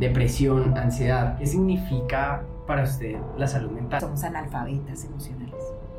[0.00, 1.38] depresión, ansiedad.
[1.38, 4.00] ¿Qué significa para usted la salud mental?
[4.00, 5.54] Somos analfabetas emocionales.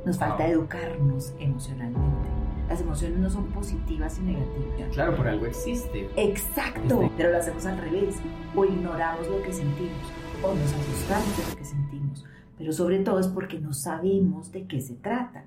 [0.06, 2.30] Nos falta educarnos emocionalmente.
[2.68, 4.90] Las emociones no son positivas y negativas.
[4.94, 6.10] Claro, por algo existe.
[6.16, 8.16] Exacto, pero lo hacemos al revés.
[8.56, 10.02] O ignoramos lo que sentimos,
[10.42, 12.26] o nos asustamos de lo que sentimos.
[12.58, 15.46] Pero sobre todo es porque no sabemos de qué se trata.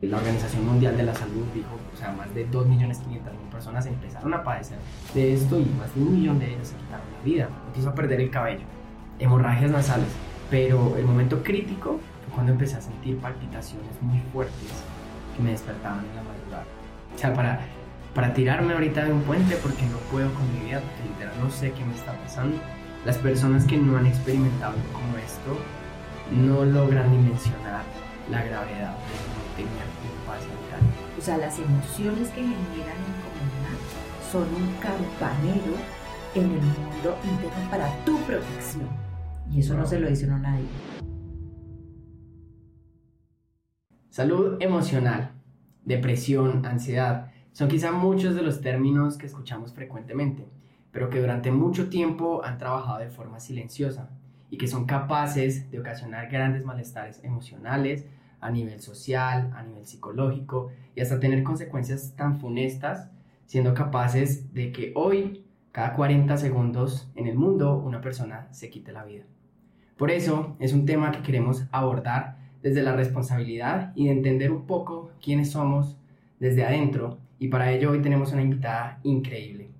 [0.00, 3.20] La Organización Mundial de la Salud dijo, o sea, más de 2.500.000
[3.50, 4.78] personas empezaron a padecer
[5.12, 7.48] de esto y más de un millón de ellas se quitaron la vida.
[7.66, 8.62] Empezó a perder el cabello,
[9.18, 10.06] hemorragias nasales,
[10.50, 14.84] pero el momento crítico fue cuando empecé a sentir palpitaciones muy fuertes
[15.36, 16.64] que me despertaban en la madrugada.
[17.12, 17.58] O sea, para,
[18.14, 21.50] para tirarme ahorita de un puente porque no puedo con mi vida, porque literal no
[21.50, 22.56] sé qué me está pasando.
[23.04, 25.58] Las personas que no han experimentado como esto
[26.30, 27.82] no logran dimensionar
[28.30, 28.94] la gravedad
[29.64, 30.80] no tener paz mental.
[31.18, 33.78] O sea, las emociones que generan incomodidad
[34.30, 35.74] son un campanero
[36.34, 38.88] en el mundo interno para tu protección.
[39.50, 40.66] Y eso no se lo dice uno a nadie.
[44.10, 45.30] Salud emocional,
[45.84, 50.48] depresión, ansiedad, son quizá muchos de los términos que escuchamos frecuentemente,
[50.92, 54.10] pero que durante mucho tiempo han trabajado de forma silenciosa
[54.50, 58.06] y que son capaces de ocasionar grandes malestares emocionales
[58.40, 63.10] a nivel social, a nivel psicológico y hasta tener consecuencias tan funestas,
[63.46, 68.92] siendo capaces de que hoy, cada 40 segundos en el mundo, una persona se quite
[68.92, 69.24] la vida.
[69.96, 74.66] Por eso es un tema que queremos abordar desde la responsabilidad y de entender un
[74.66, 75.96] poco quiénes somos
[76.38, 79.70] desde adentro y para ello hoy tenemos una invitada increíble.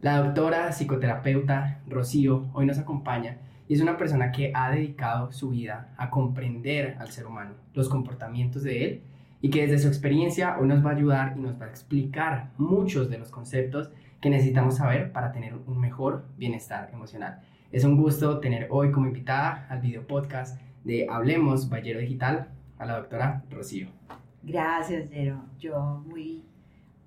[0.00, 3.38] La doctora psicoterapeuta Rocío hoy nos acompaña
[3.70, 7.88] y es una persona que ha dedicado su vida a comprender al ser humano, los
[7.88, 9.02] comportamientos de él
[9.40, 12.50] y que desde su experiencia hoy nos va a ayudar y nos va a explicar
[12.58, 17.42] muchos de los conceptos que necesitamos saber para tener un mejor bienestar emocional.
[17.70, 22.86] Es un gusto tener hoy como invitada al video podcast de Hablemos Ballero Digital a
[22.86, 23.86] la doctora Rocío.
[24.42, 25.44] Gracias, Jero.
[25.60, 26.42] Yo muy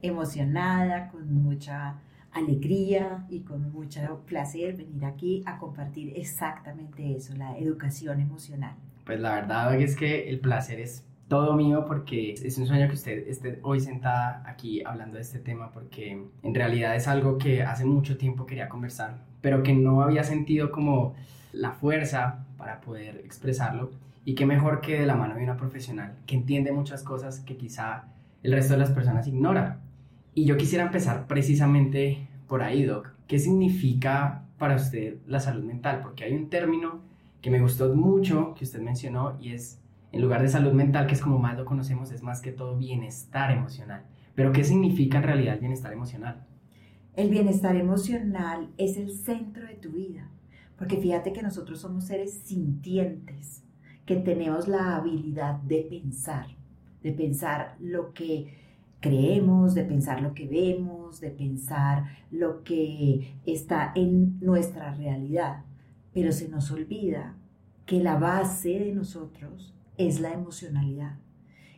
[0.01, 1.95] emocionada, con mucha
[2.33, 8.75] alegría y con mucho placer venir aquí a compartir exactamente eso, la educación emocional.
[9.05, 12.93] Pues la verdad es que el placer es todo mío porque es un sueño que
[12.93, 17.63] usted esté hoy sentada aquí hablando de este tema porque en realidad es algo que
[17.63, 21.15] hace mucho tiempo quería conversar, pero que no había sentido como
[21.51, 23.91] la fuerza para poder expresarlo
[24.25, 27.57] y qué mejor que de la mano de una profesional que entiende muchas cosas que
[27.57, 28.05] quizá
[28.41, 29.79] el resto de las personas ignora.
[30.35, 33.09] Y yo quisiera empezar precisamente por ahí, Doc.
[33.27, 36.01] ¿Qué significa para usted la salud mental?
[36.01, 37.01] Porque hay un término
[37.41, 39.79] que me gustó mucho que usted mencionó y es,
[40.11, 42.77] en lugar de salud mental, que es como más lo conocemos, es más que todo
[42.77, 44.05] bienestar emocional.
[44.33, 46.45] Pero ¿qué significa en realidad el bienestar emocional?
[47.15, 50.31] El bienestar emocional es el centro de tu vida,
[50.77, 53.63] porque fíjate que nosotros somos seres sintientes,
[54.05, 56.47] que tenemos la habilidad de pensar,
[57.03, 58.62] de pensar lo que
[59.03, 65.65] creemos, de pensar lo que vemos, de pensar lo que está en nuestra realidad.
[66.13, 67.35] Pero se nos olvida
[67.85, 71.17] que la base de nosotros es la emocionalidad.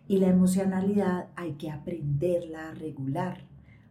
[0.08, 3.40] Y la emocionalidad hay que aprenderla a regular,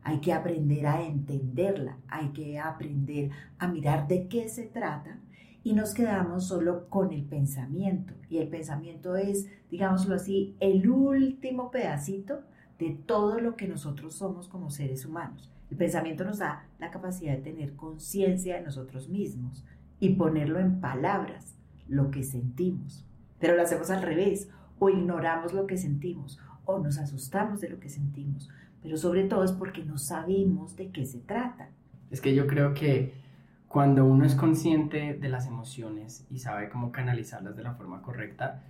[0.05, 5.19] hay que aprender a entenderla, hay que aprender a mirar de qué se trata
[5.65, 8.15] y nos quedamos solo con el pensamiento.
[8.29, 12.43] Y el pensamiento es, digámoslo así, el último pedacito
[12.85, 15.51] de todo lo que nosotros somos como seres humanos.
[15.71, 19.65] El pensamiento nos da la capacidad de tener conciencia de nosotros mismos
[20.01, 21.57] y ponerlo en palabras,
[21.89, 23.07] lo que sentimos.
[23.39, 27.81] Pero lo hacemos al revés, o ignoramos lo que sentimos, o nos asustamos de lo
[27.81, 28.51] que sentimos,
[28.83, 31.71] pero sobre todo es porque no sabemos de qué se trata.
[32.11, 33.15] Es que yo creo que
[33.67, 38.63] cuando uno es consciente de las emociones y sabe cómo canalizarlas de la forma correcta,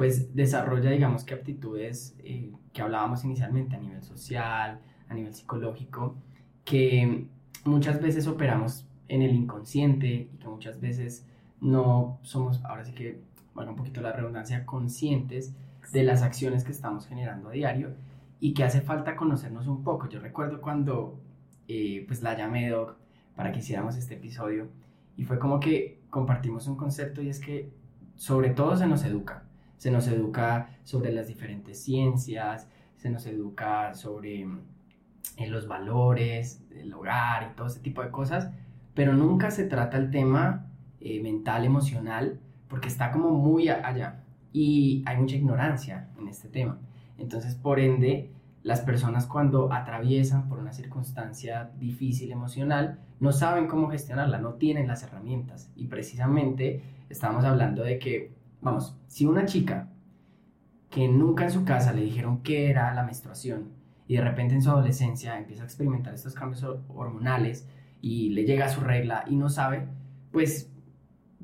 [0.00, 6.16] pues desarrolla, digamos que aptitudes eh, que hablábamos inicialmente a nivel social, a nivel psicológico,
[6.64, 7.26] que
[7.66, 11.26] muchas veces operamos en el inconsciente y que muchas veces
[11.60, 13.20] no somos, ahora sí que,
[13.52, 15.54] bueno, un poquito la redundancia, conscientes
[15.92, 17.90] de las acciones que estamos generando a diario
[18.40, 20.08] y que hace falta conocernos un poco.
[20.08, 21.20] Yo recuerdo cuando
[21.68, 22.96] eh, pues la llamé Doc
[23.36, 24.68] para que hiciéramos este episodio
[25.18, 27.70] y fue como que compartimos un concepto y es que
[28.16, 29.44] sobre todo se nos educa
[29.80, 32.68] se nos educa sobre las diferentes ciencias,
[32.98, 34.42] se nos educa sobre
[35.38, 38.50] eh, los valores del hogar y todo ese tipo de cosas,
[38.92, 40.66] pero nunca se trata el tema
[41.00, 42.38] eh, mental, emocional,
[42.68, 44.22] porque está como muy allá
[44.52, 46.78] y hay mucha ignorancia en este tema.
[47.16, 48.30] Entonces, por ende,
[48.62, 54.88] las personas cuando atraviesan por una circunstancia difícil emocional no saben cómo gestionarla, no tienen
[54.88, 55.70] las herramientas.
[55.74, 59.88] Y precisamente estábamos hablando de que, vamos, si una chica
[60.90, 63.68] que nunca en su casa le dijeron qué era la menstruación
[64.06, 67.66] y de repente en su adolescencia empieza a experimentar estos cambios hormonales
[68.02, 69.86] y le llega a su regla y no sabe,
[70.32, 70.70] pues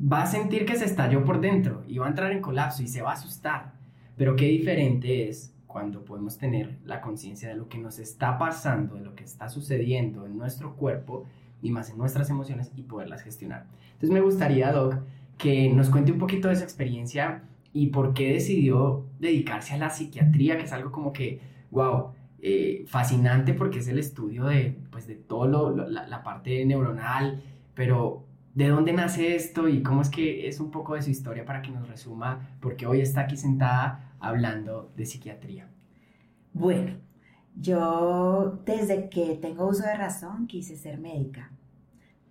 [0.01, 2.89] va a sentir que se estalló por dentro y va a entrar en colapso y
[2.89, 3.75] se va a asustar.
[4.17, 8.97] Pero qué diferente es cuando podemos tener la conciencia de lo que nos está pasando,
[8.97, 11.27] de lo que está sucediendo en nuestro cuerpo
[11.63, 13.67] y más en nuestras emociones y poderlas gestionar.
[13.93, 14.97] Entonces me gustaría, Doc,
[15.39, 19.91] que nos cuente un poquito de esa experiencia y por qué decidió dedicarse a la
[19.91, 21.41] psiquiatría, que es algo como que,
[21.71, 27.43] wow, eh, fascinante porque es el estudio de, pues, de todo la, la parte neuronal,
[27.75, 28.25] pero
[28.55, 31.61] ¿de dónde nace esto y cómo es que es un poco de su historia para
[31.63, 35.69] que nos resuma, porque hoy está aquí sentada hablando de psiquiatría?
[36.53, 36.95] Bueno,
[37.55, 41.51] yo desde que tengo uso de razón quise ser médica.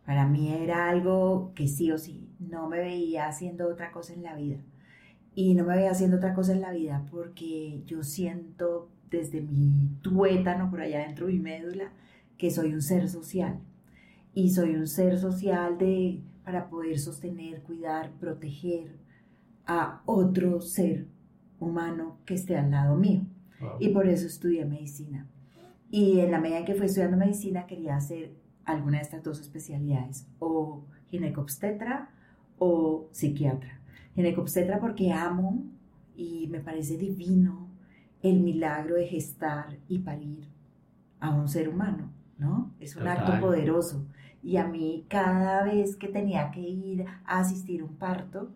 [0.05, 4.23] Para mí era algo que sí o sí, no me veía haciendo otra cosa en
[4.23, 4.57] la vida.
[5.33, 9.89] Y no me veía haciendo otra cosa en la vida porque yo siento desde mi
[10.01, 11.91] tuétano por allá dentro de mi médula
[12.37, 13.59] que soy un ser social.
[14.33, 18.97] Y soy un ser social de, para poder sostener, cuidar, proteger
[19.65, 21.07] a otro ser
[21.59, 23.21] humano que esté al lado mío.
[23.79, 25.27] Y por eso estudié medicina.
[25.89, 29.39] Y en la medida en que fui estudiando medicina quería hacer alguna de estas dos
[29.39, 32.09] especialidades, o ginecobstetra
[32.57, 33.79] o psiquiatra.
[34.15, 35.63] Ginecobstetra porque amo
[36.15, 37.67] y me parece divino
[38.21, 40.47] el milagro de gestar y parir
[41.19, 42.71] a un ser humano, ¿no?
[42.79, 44.05] Es un acto poderoso.
[44.41, 48.51] Y a mí cada vez que tenía que ir a asistir a un parto,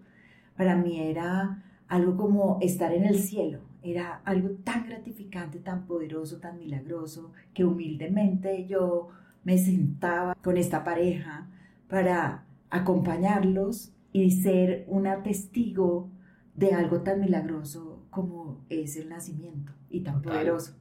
[0.55, 3.59] para mí era algo como estar en el cielo.
[3.81, 9.09] Era algo tan gratificante, tan poderoso, tan milagroso, que humildemente yo
[9.43, 11.47] me sentaba con esta pareja
[11.87, 16.09] para acompañarlos y ser una testigo
[16.55, 20.75] de algo tan milagroso como es el nacimiento y tan poderoso.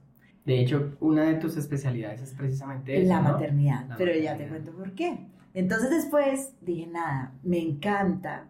[0.45, 4.93] De hecho, una de tus especialidades es precisamente la maternidad, pero ya te cuento por
[4.93, 5.27] qué.
[5.53, 8.47] Entonces después dije, nada, me encanta,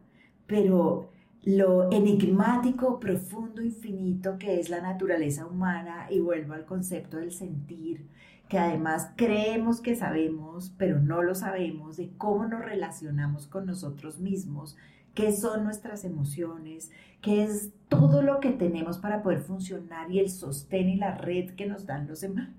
[0.47, 1.09] pero
[1.43, 8.07] lo enigmático, profundo, infinito que es la naturaleza humana y vuelvo al concepto del sentir,
[8.49, 14.19] que además creemos que sabemos, pero no lo sabemos, de cómo nos relacionamos con nosotros
[14.19, 14.75] mismos,
[15.13, 16.91] qué son nuestras emociones,
[17.21, 21.51] qué es todo lo que tenemos para poder funcionar y el sostén y la red
[21.51, 22.09] que nos dan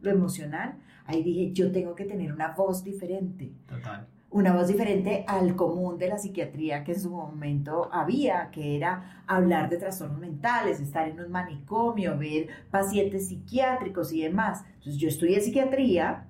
[0.01, 0.79] lo emocional.
[1.07, 3.53] Ahí dije, yo tengo que tener una voz diferente.
[3.67, 8.77] Total una voz diferente al común de la psiquiatría que en su momento había, que
[8.77, 14.65] era hablar de trastornos mentales, estar en un manicomio, ver pacientes psiquiátricos y demás.
[14.75, 16.27] Entonces yo estudié psiquiatría,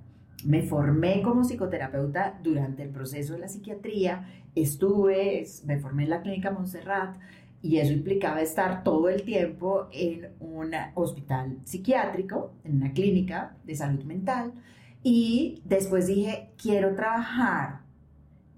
[0.47, 6.23] me formé como psicoterapeuta durante el proceso de la psiquiatría, estuve, me formé en la
[6.23, 7.17] clínica Montserrat
[7.61, 13.75] y eso implicaba estar todo el tiempo en un hospital psiquiátrico, en una clínica de
[13.75, 14.55] salud mental.
[15.03, 17.80] Y después dije, quiero trabajar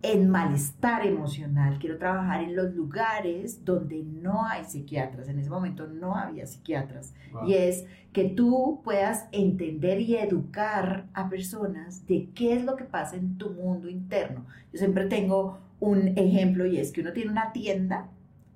[0.03, 5.87] en malestar emocional, quiero trabajar en los lugares donde no hay psiquiatras, en ese momento
[5.87, 7.15] no había psiquiatras,
[7.47, 12.85] y es que tú puedas entender y educar a personas de qué es lo que
[12.85, 14.45] pasa en tu mundo interno.
[14.73, 18.09] Yo siempre tengo un ejemplo y es que uno tiene una tienda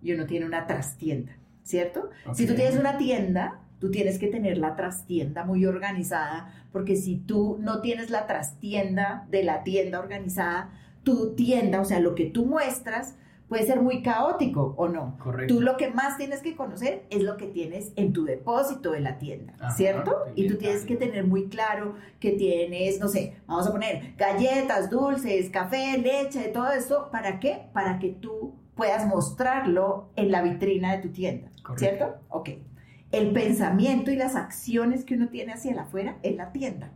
[0.02, 2.10] y uno tiene una trastienda, ¿cierto?
[2.34, 7.16] Si tú tienes una tienda, tú tienes que tener la trastienda muy organizada, porque si
[7.16, 10.70] tú no tienes la trastienda de la tienda organizada,
[11.06, 13.14] tu tienda, o sea, lo que tú muestras,
[13.48, 15.16] puede ser muy caótico o no.
[15.22, 15.54] Correcto.
[15.54, 18.98] Tú lo que más tienes que conocer es lo que tienes en tu depósito de
[18.98, 20.24] la tienda, ¿cierto?
[20.34, 24.90] Y tú tienes que tener muy claro que tienes, no sé, vamos a poner galletas,
[24.90, 27.08] dulces, café, leche, todo eso.
[27.12, 27.68] ¿Para qué?
[27.72, 32.16] Para que tú puedas mostrarlo en la vitrina de tu tienda, ¿cierto?
[32.30, 32.50] Ok.
[33.12, 36.90] El pensamiento y las acciones que uno tiene hacia afuera es la tienda,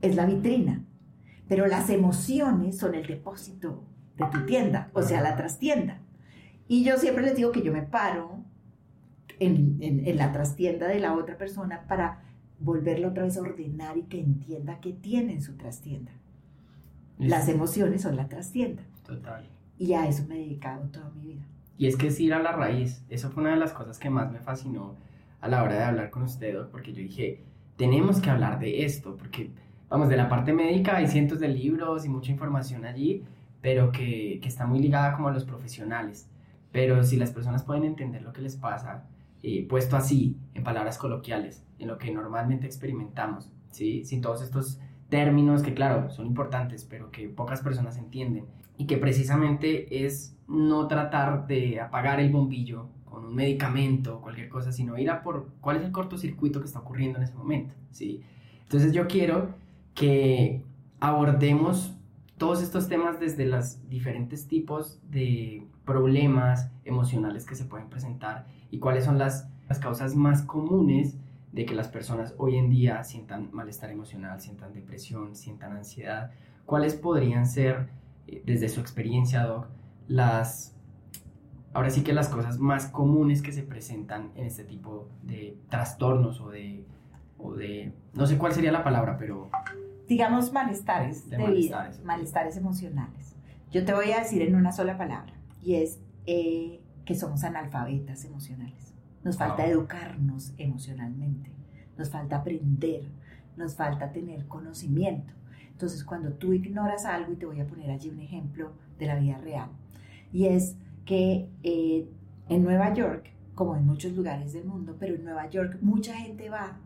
[0.00, 0.84] es la vitrina
[1.48, 3.84] pero las emociones son el depósito
[4.16, 6.00] de tu tienda, o sea, la trastienda.
[6.68, 8.44] Y yo siempre les digo que yo me paro
[9.38, 12.22] en, la trastienda de la otra persona para
[12.58, 16.12] volverlo otra vez a ordenar y que entienda que tiene en su trastienda.
[17.18, 18.82] Las emociones son la trastienda.
[19.04, 19.48] Total.
[19.78, 21.46] Y a eso me he dedicado toda mi vida.
[21.78, 23.04] Y es que es ir a la raíz.
[23.08, 24.96] Eso fue una de las cosas que más me fascinó
[25.40, 27.44] a la hora de hablar con usted, porque yo dije,
[27.76, 29.50] tenemos que hablar de esto, porque
[29.88, 33.24] vamos, de la parte médica hay cientos de libros y mucha información allí,
[33.60, 36.28] pero que, que está muy ligada como a los profesionales.
[36.72, 39.06] Pero si las personas pueden entender lo que les pasa,
[39.42, 44.04] eh, puesto así, en palabras coloquiales, en lo que normalmente experimentamos, ¿sí?
[44.04, 48.46] Sin todos estos términos que, claro, son importantes, pero que pocas personas entienden.
[48.76, 54.48] Y que precisamente es no tratar de apagar el bombillo con un medicamento o cualquier
[54.48, 57.74] cosa, sino ir a por cuál es el cortocircuito que está ocurriendo en ese momento,
[57.90, 58.22] ¿sí?
[58.64, 59.54] Entonces yo quiero
[59.96, 60.62] que
[61.00, 61.96] abordemos
[62.36, 68.78] todos estos temas desde los diferentes tipos de problemas emocionales que se pueden presentar y
[68.78, 71.16] cuáles son las, las causas más comunes
[71.52, 76.30] de que las personas hoy en día sientan malestar emocional, sientan depresión, sientan ansiedad.
[76.66, 77.88] ¿Cuáles podrían ser,
[78.26, 79.68] eh, desde su experiencia, Doc,
[80.08, 80.76] las,
[81.72, 86.42] ahora sí que las cosas más comunes que se presentan en este tipo de trastornos
[86.42, 86.84] o de,
[87.38, 89.48] o de no sé cuál sería la palabra, pero
[90.08, 93.34] digamos, malestares de, vida, malestares emocionales.
[93.70, 95.32] Yo te voy a decir en una sola palabra,
[95.62, 98.94] y es eh, que somos analfabetas emocionales.
[99.24, 101.50] Nos falta educarnos emocionalmente,
[101.98, 103.02] nos falta aprender,
[103.56, 105.32] nos falta tener conocimiento.
[105.72, 109.16] Entonces, cuando tú ignoras algo, y te voy a poner allí un ejemplo de la
[109.16, 109.68] vida real,
[110.32, 112.08] y es que eh,
[112.48, 116.50] en Nueva York, como en muchos lugares del mundo, pero en Nueva York mucha gente
[116.50, 116.78] va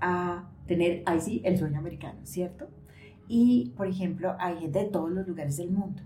[0.00, 2.68] a tener, ahí sí, el sueño americano, ¿cierto?
[3.28, 6.02] Y, por ejemplo, hay gente de todos los lugares del mundo.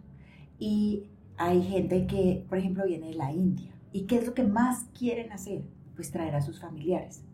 [0.59, 1.05] Y
[1.37, 3.73] hay gente que, por ejemplo, viene de la India.
[3.93, 5.63] ¿Y qué es lo que más quieren hacer?
[5.95, 7.25] Pues traer a sus familiares.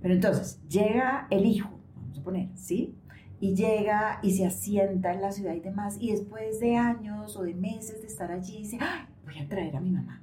[0.00, 2.94] Pero entonces, llega el hijo, vamos a poner, ¿sí?
[3.40, 5.96] Y llega y se asienta en la ciudad y demás.
[6.00, 8.78] Y después de años o de meses de estar allí, dice,
[9.24, 10.22] voy a traer a mi mamá.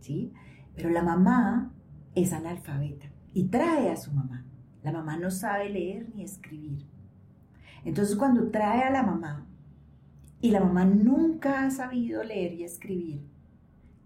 [0.00, 0.32] ¿Sí?
[0.74, 1.72] Pero la mamá
[2.14, 4.44] es analfabeta y trae a su mamá.
[4.84, 6.84] La mamá no sabe leer ni escribir.
[7.84, 9.46] Entonces cuando trae a la mamá
[10.40, 13.22] y la mamá nunca ha sabido leer y escribir,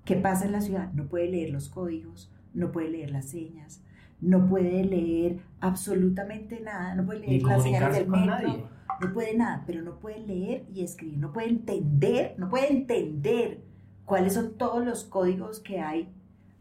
[0.05, 0.93] ¿qué pasa en la ciudad?
[0.93, 3.83] No puede leer los códigos, no puede leer las señas,
[4.21, 8.71] no puede leer absolutamente nada, no puede leer las señales del metro,
[9.01, 13.63] no puede nada, pero no puede leer y escribir, no puede entender, no puede entender
[14.05, 16.09] cuáles son todos los códigos que hay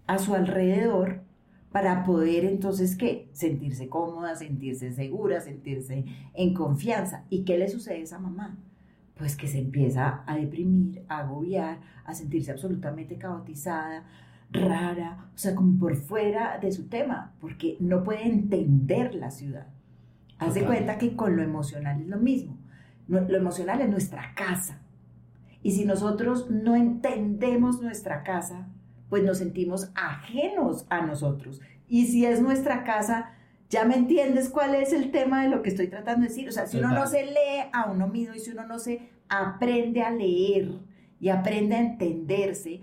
[0.08, 1.22] a su alrededor
[1.72, 3.30] para poder entonces qué?
[3.34, 7.26] Sentirse cómoda, sentirse segura, sentirse en confianza.
[7.30, 8.58] ¿Y qué le sucede a esa mamá?
[9.18, 14.06] Pues que se empieza a deprimir, a agobiar, a sentirse absolutamente caotizada,
[14.52, 19.68] rara, o sea, como por fuera de su tema, porque no puede entender la ciudad.
[20.40, 22.58] Haz de cuenta que con lo emocional es lo mismo.
[23.08, 24.82] Lo emocional es nuestra casa.
[25.64, 28.68] Y si nosotros no entendemos nuestra casa,
[29.10, 31.62] pues nos sentimos ajenos a nosotros.
[31.88, 33.32] Y si es nuestra casa,
[33.70, 36.48] ya me entiendes cuál es el tema de lo que estoy tratando de decir.
[36.48, 39.10] O sea, si uno no se lee a uno mismo y si uno no se
[39.30, 40.72] aprende a leer
[41.20, 42.82] y aprende a entenderse,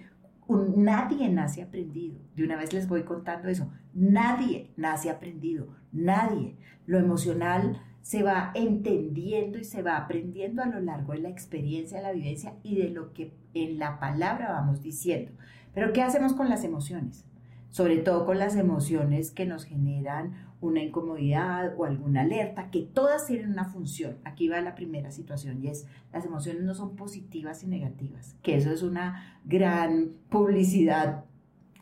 [0.48, 2.18] nadie nace aprendido.
[2.34, 3.70] De una vez les voy contando eso.
[3.94, 5.68] Nadie nace aprendido.
[5.92, 6.56] Nadie.
[6.86, 11.98] Lo emocional se va entendiendo y se va aprendiendo a lo largo de la experiencia,
[11.98, 15.32] de la vivencia y de lo que en la palabra vamos diciendo.
[15.74, 17.24] Pero ¿qué hacemos con las emociones?
[17.70, 23.26] Sobre todo con las emociones que nos generan una incomodidad o alguna alerta, que todas
[23.26, 24.16] tienen una función.
[24.24, 28.56] Aquí va la primera situación y es, las emociones no son positivas y negativas, que
[28.56, 31.24] eso es una gran publicidad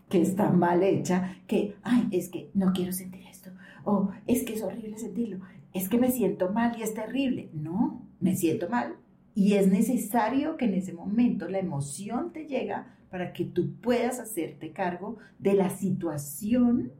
[0.08, 3.50] que está mal hecha, que, ay, es que no quiero sentir esto,
[3.84, 5.38] o es que es horrible sentirlo,
[5.72, 7.50] es que me siento mal y es terrible.
[7.52, 8.96] No, me siento mal
[9.34, 14.18] y es necesario que en ese momento la emoción te llega para que tú puedas
[14.18, 16.92] hacerte cargo de la situación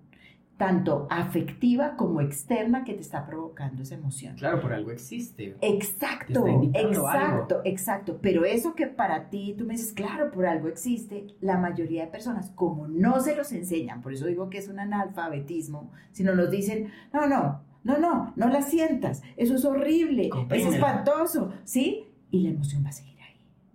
[0.58, 4.36] tanto afectiva como externa que te está provocando esa emoción.
[4.36, 5.56] Claro, por algo existe.
[5.62, 8.18] Exacto, exacto, exacto.
[8.20, 12.10] Pero eso que para ti tú me dices, claro, por algo existe, la mayoría de
[12.12, 16.50] personas, como no se los enseñan, por eso digo que es un analfabetismo, sino nos
[16.50, 22.04] dicen, no, no, no, no, no la sientas, eso es horrible, es espantoso, ¿sí?
[22.30, 23.11] Y la emoción va a seguir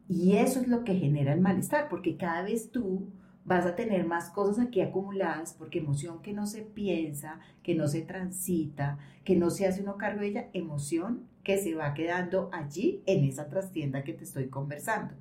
[0.09, 3.09] y eso es lo que genera el malestar, porque cada vez tú
[3.43, 7.87] vas a tener más cosas aquí acumuladas, porque emoción que no se piensa, que no
[7.87, 12.49] se transita, que no se hace uno cargo de ella, emoción que se va quedando
[12.51, 15.13] allí en esa trastienda que te estoy conversando.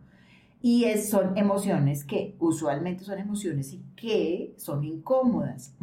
[0.61, 5.75] Y es, son emociones que usualmente son emociones y que son incómodas.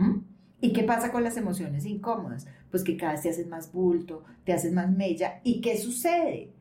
[0.59, 2.47] ¿Y qué pasa con las emociones incómodas?
[2.71, 5.41] Pues que cada vez te haces más bulto, te haces más mella.
[5.43, 6.52] ¿Y qué sucede?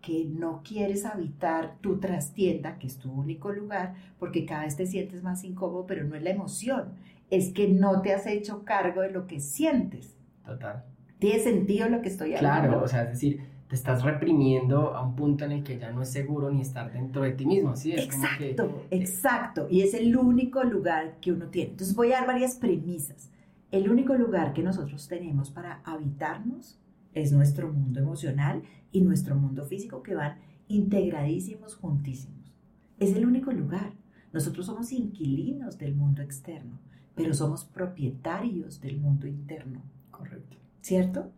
[0.00, 4.86] Que no quieres habitar tu trastienda, que es tu único lugar, porque cada vez te
[4.86, 6.92] sientes más incómodo, pero no es la emoción,
[7.30, 10.16] es que no te has hecho cargo de lo que sientes.
[10.44, 10.84] Total.
[11.18, 12.68] ¿Tiene sentido lo que estoy hablando?
[12.68, 15.92] Claro, o sea, es decir, te estás reprimiendo a un punto en el que ya
[15.92, 17.92] no es seguro ni estar dentro de ti mismo, ¿sí?
[17.92, 19.68] Es exacto, como que, exacto.
[19.70, 21.70] Y es el único lugar que uno tiene.
[21.70, 23.30] Entonces voy a dar varias premisas.
[23.70, 26.80] El único lugar que nosotros tenemos para habitarnos
[27.14, 32.54] es nuestro mundo emocional y nuestro mundo físico que van integradísimos, juntísimos.
[32.98, 33.92] Es el único lugar.
[34.32, 36.78] Nosotros somos inquilinos del mundo externo,
[37.14, 39.82] pero somos propietarios del mundo interno.
[40.10, 40.56] Correcto.
[40.80, 41.32] ¿Cierto?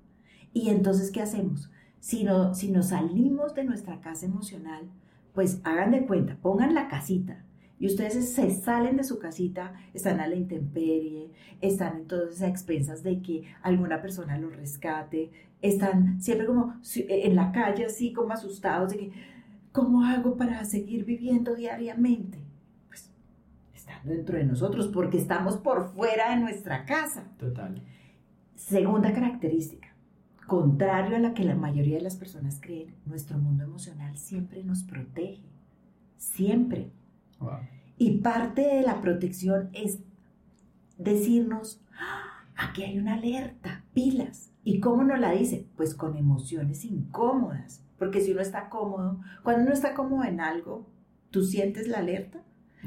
[0.53, 1.71] Y entonces, ¿qué hacemos?
[2.01, 4.91] Si, si nos salimos de nuestra casa emocional,
[5.33, 7.45] pues hagan de cuenta, pongan la casita,
[7.83, 13.03] y ustedes se salen de su casita, están a la intemperie, están entonces a expensas
[13.03, 18.93] de que alguna persona los rescate, están siempre como en la calle así como asustados
[18.93, 19.13] de que,
[19.73, 22.39] ¿cómo hago para seguir viviendo diariamente?
[22.87, 23.11] Pues
[23.75, 27.25] están dentro de nosotros porque estamos por fuera de nuestra casa.
[27.37, 27.83] Total.
[28.55, 29.89] Segunda característica,
[30.47, 34.85] contrario a la que la mayoría de las personas creen, nuestro mundo emocional siempre nos
[34.85, 35.43] protege.
[36.17, 36.93] Siempre.
[37.99, 40.01] Y parte de la protección es
[40.99, 42.45] decirnos, ¡Ah!
[42.57, 44.51] aquí hay una alerta, pilas.
[44.65, 45.67] ¿Y cómo nos la dice?
[45.77, 47.85] Pues con emociones incómodas.
[47.99, 50.87] Porque si uno está cómodo, cuando uno está cómodo en algo,
[51.31, 52.43] ¿tú sientes la alerta?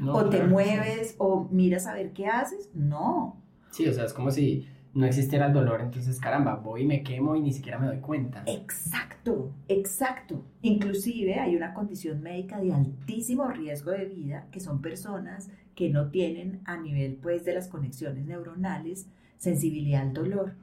[0.06, 2.70] o te mueves o miras a ver qué haces.
[2.74, 3.40] No.
[3.70, 7.02] Sí, o sea, es como si no existiera el dolor, entonces caramba, voy y me
[7.02, 8.42] quemo y ni siquiera me doy cuenta.
[8.46, 10.42] Exacto, exacto.
[10.62, 16.08] Inclusive hay una condición médica de altísimo riesgo de vida, que son personas que no
[16.08, 19.06] tienen a nivel pues de las conexiones neuronales
[19.38, 20.54] sensibilidad al dolor.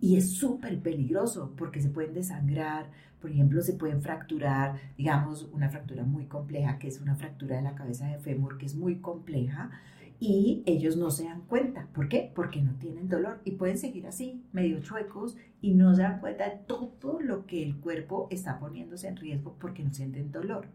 [0.00, 2.90] Y es súper peligroso porque se pueden desangrar,
[3.20, 7.62] por ejemplo, se pueden fracturar, digamos, una fractura muy compleja, que es una fractura de
[7.62, 9.70] la cabeza de fémur, que es muy compleja,
[10.18, 11.88] y ellos no se dan cuenta.
[11.92, 12.32] ¿Por qué?
[12.34, 16.48] Porque no tienen dolor y pueden seguir así, medio chuecos, y no se dan cuenta
[16.48, 20.68] de todo lo que el cuerpo está poniéndose en riesgo porque no sienten dolor.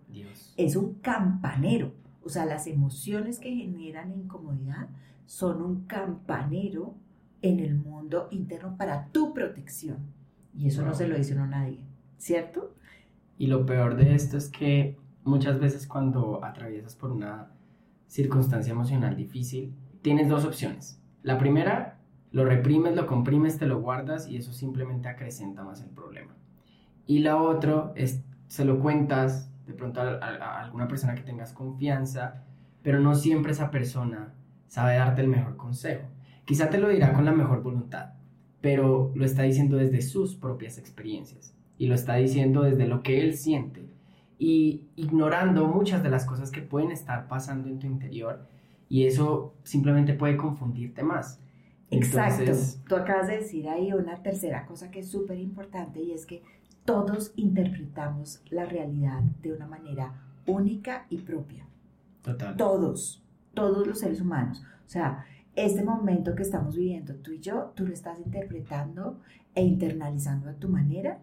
[0.58, 1.94] Es un campanero.
[2.24, 4.90] O sea, las emociones que generan incomodidad
[5.26, 6.96] son un campanero
[7.42, 9.98] en el mundo interno para tu protección.
[10.56, 11.80] Y eso no se lo dice uno a nadie,
[12.18, 12.76] ¿cierto?
[13.38, 17.50] Y lo peor de esto es que muchas veces cuando atraviesas por una
[18.12, 21.02] circunstancia emocional difícil, tienes dos opciones.
[21.24, 25.92] La primera, lo reprimes, lo comprimes, te lo guardas y eso simplemente acrecenta más el
[25.92, 26.36] problema.
[27.08, 32.44] Y la otra es, se lo cuentas de pronto a, alguna persona que tengas confianza,
[32.84, 34.34] pero no siempre esa persona
[34.68, 36.10] sabe darte el mejor consejo.
[36.44, 38.16] Quizá te lo dirá con la mejor voluntad,
[38.60, 43.22] pero lo está diciendo desde sus propias experiencias y lo está diciendo desde lo que
[43.22, 43.90] él siente
[44.44, 48.44] y ignorando muchas de las cosas que pueden estar pasando en tu interior
[48.90, 51.40] y eso simplemente puede confundirte más.
[51.92, 52.52] Exacto.
[52.88, 56.42] Tú acabas de decir ahí una tercera cosa que es súper importante y es que
[56.86, 61.68] todos interpretamos la realidad de una manera única y propia.
[62.24, 62.58] Total.
[62.58, 63.24] Todos,
[63.54, 64.64] todos los seres humanos.
[64.88, 65.24] O sea,
[65.56, 69.20] este momento que estamos viviendo tú y yo, tú lo estás interpretando
[69.54, 71.20] e internalizando a tu manera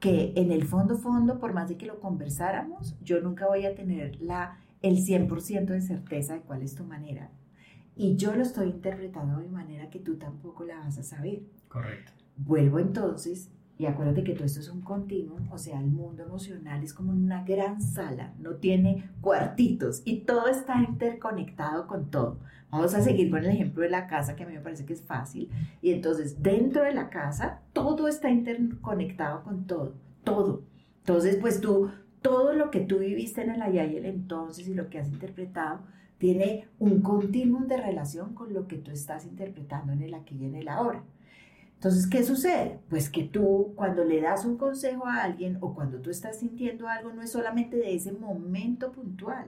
[0.00, 3.74] que en el fondo, fondo, por más de que lo conversáramos, yo nunca voy a
[3.74, 7.30] tener la, el 100% de certeza de cuál es tu manera.
[7.96, 11.42] Y yo lo estoy interpretando de manera que tú tampoco la vas a saber.
[11.68, 12.12] Correcto.
[12.36, 16.82] Vuelvo entonces, y acuérdate que todo esto es un continuo, o sea, el mundo emocional
[16.82, 22.38] es como una gran sala, no tiene cuartitos y todo está interconectado con todo.
[22.70, 24.94] Vamos a seguir con el ejemplo de la casa, que a mí me parece que
[24.94, 25.50] es fácil.
[25.82, 30.62] Y entonces, dentro de la casa, todo está interconectado con todo, todo.
[30.98, 31.90] Entonces, pues tú,
[32.22, 35.08] todo lo que tú viviste en el allá y el entonces y lo que has
[35.08, 35.80] interpretado,
[36.18, 40.46] tiene un continuum de relación con lo que tú estás interpretando en el aquí y
[40.46, 41.04] en el ahora.
[41.86, 42.80] Entonces, ¿qué sucede?
[42.90, 46.88] Pues que tú cuando le das un consejo a alguien o cuando tú estás sintiendo
[46.88, 49.46] algo, no es solamente de ese momento puntual,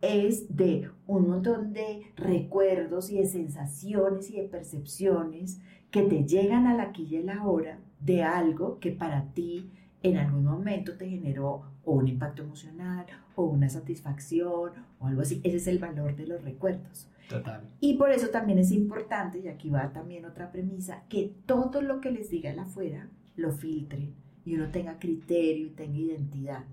[0.00, 6.68] es de un montón de recuerdos y de sensaciones y de percepciones que te llegan
[6.68, 9.68] a la aquí y la hora de algo que para ti
[10.04, 15.40] en algún momento te generó un impacto emocional o una satisfacción o algo así.
[15.42, 17.08] Ese es el valor de los recuerdos.
[17.28, 17.68] Total.
[17.80, 22.00] Y por eso también es importante, y aquí va también otra premisa, que todo lo
[22.00, 24.12] que les diga el afuera lo filtre
[24.44, 26.64] y uno tenga criterio y tenga identidad.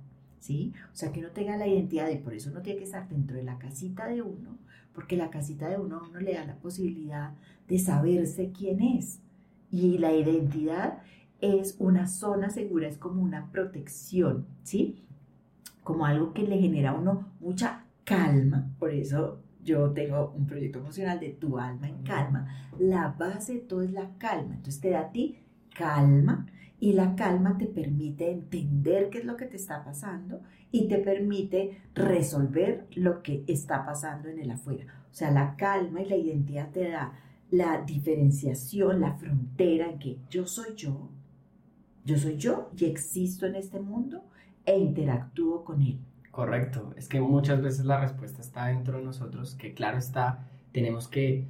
[0.46, 0.74] ¿sí?
[0.94, 3.36] O sea, que uno tenga la identidad y por eso uno tiene que estar dentro
[3.36, 4.60] de la casita de uno,
[4.94, 7.34] porque la casita de uno a uno le da la posibilidad
[7.68, 9.22] de saberse quién es.
[9.72, 11.00] Y la identidad
[11.42, 15.04] es una zona segura, es como una protección, ¿sí?
[15.84, 20.80] Como algo que le genera a uno mucha calma, por eso yo tengo un proyecto
[20.80, 22.48] emocional de tu alma en calma.
[22.80, 25.40] La base de todo es la calma, entonces te da a ti
[25.76, 26.48] calma
[26.80, 31.00] Y la calma te permite entender qué es lo que te está pasando y te
[31.00, 34.86] permite resolver lo que está pasando en el afuera.
[35.12, 37.14] O sea, la calma y la identidad te da
[37.50, 41.10] la diferenciación, la frontera en que yo soy yo,
[42.04, 44.26] yo soy yo y existo en este mundo
[44.66, 46.00] e interactúo con él.
[46.36, 51.08] Correcto, es que muchas veces la respuesta está dentro de nosotros, que claro está, tenemos
[51.08, 51.48] que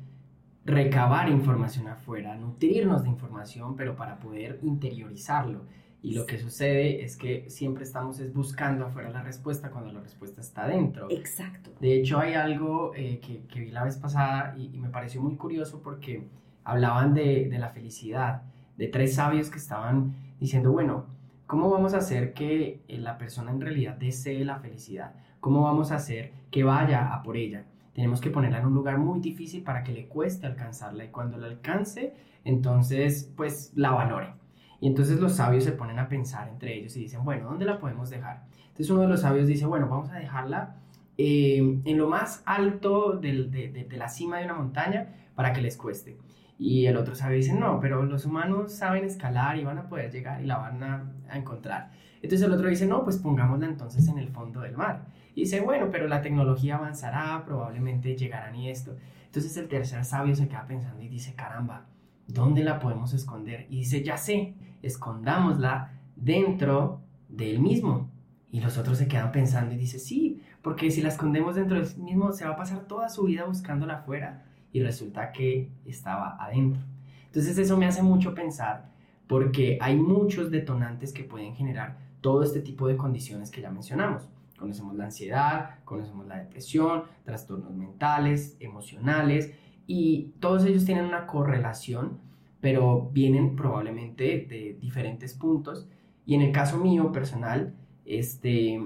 [0.63, 5.65] recabar información afuera, nutrirnos de información, pero para poder interiorizarlo.
[6.04, 10.02] Y lo que sucede es que siempre estamos es buscando afuera la respuesta cuando la
[10.02, 11.10] respuesta está dentro.
[11.10, 11.71] Exacto.
[11.80, 15.19] De hecho, hay algo eh, que, que, vi la vez pasada y, y, me pareció
[15.19, 16.28] muy curioso porque
[16.63, 18.43] hablaban de, de la felicidad,
[18.78, 21.08] de tres sabios que estaban diciendo, bueno,
[21.47, 25.13] ¿cómo vamos a hacer que eh, la persona en realidad desee la felicidad?
[25.39, 27.65] ¿Cómo vamos a hacer que vaya a por ella?
[27.93, 31.38] Tenemos que ponerla en un lugar muy difícil para que le cueste alcanzarla y cuando
[31.38, 34.34] la alcance, entonces pues la valore.
[34.81, 37.79] Y entonces los sabios se ponen a pensar entre ellos y dicen, bueno, ¿dónde la
[37.79, 38.43] podemos dejar?
[38.67, 40.75] Entonces uno de los sabios dice, bueno, vamos a dejarla
[41.17, 46.17] eh, en lo más alto de, la cima de una montaña para que les cueste.
[46.58, 50.12] Y el otro sabio dice, no, pero los humanos saben escalar y van a poder
[50.12, 51.91] llegar y la van a, a encontrar.
[52.22, 55.06] Entonces el otro dice, no, pues pongámosla entonces en el fondo del mar.
[55.36, 58.96] Y dice, bueno, pero la tecnología avanzará, probablemente llegarán y esto.
[59.26, 61.88] Entonces el tercer sabio se queda pensando y dice, caramba,
[62.26, 63.68] ¿dónde la podemos esconder?
[63.70, 68.10] Y dice, ya sé, escondámosla dentro del mismo.
[68.50, 71.98] Y los otros se quedan pensando y dice, sí, porque si la escondemos dentro del
[71.98, 74.44] mismo, se va a pasar toda su vida buscándola afuera.
[74.76, 76.82] Y resulta que estaba adentro.
[77.28, 78.92] Entonces eso me hace mucho pensar
[79.26, 84.28] porque hay muchos detonantes que pueden generar todo este tipo de condiciones que ya mencionamos.
[84.60, 89.54] Conocemos la ansiedad, conocemos la depresión, trastornos mentales, emocionales,
[89.88, 92.20] y todos ellos tienen una correlación,
[92.60, 95.88] pero vienen probablemente de diferentes puntos.
[96.26, 98.86] Y en el caso mío personal, este,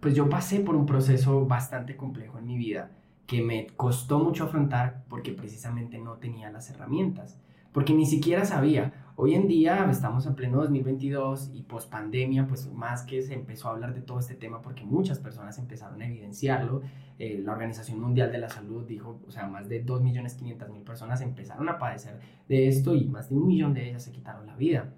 [0.00, 2.90] pues yo pasé por un proceso bastante complejo en mi vida
[3.30, 7.38] que me costó mucho afrontar porque precisamente no tenía las herramientas,
[7.70, 8.92] porque ni siquiera sabía.
[9.14, 13.68] Hoy en día estamos en pleno 2022 y post pandemia, pues más que se empezó
[13.68, 16.82] a hablar de todo este tema porque muchas personas empezaron a evidenciarlo.
[17.20, 21.68] Eh, la Organización Mundial de la Salud dijo, o sea, más de 2.500.000 personas empezaron
[21.68, 24.92] a padecer de esto y más de un millón de ellas se quitaron la vida.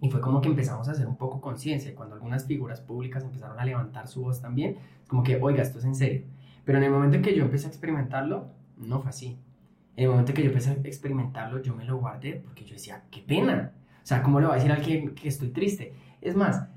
[0.00, 3.56] Y fue como que empezamos a hacer un poco conciencia cuando algunas figuras públicas empezaron
[3.60, 6.22] a levantar su voz también, como que, oiga, esto es en serio.
[6.68, 9.38] Pero en el momento en que yo empecé a experimentarlo, no fue así
[9.98, 13.02] en el momento que yo empecé a experimentarlo, yo me lo guardé porque yo decía,
[13.10, 13.72] qué pena.
[13.96, 15.92] O sea, ¿cómo le voy a decir a alguien que estoy triste?
[16.20, 16.68] Es más,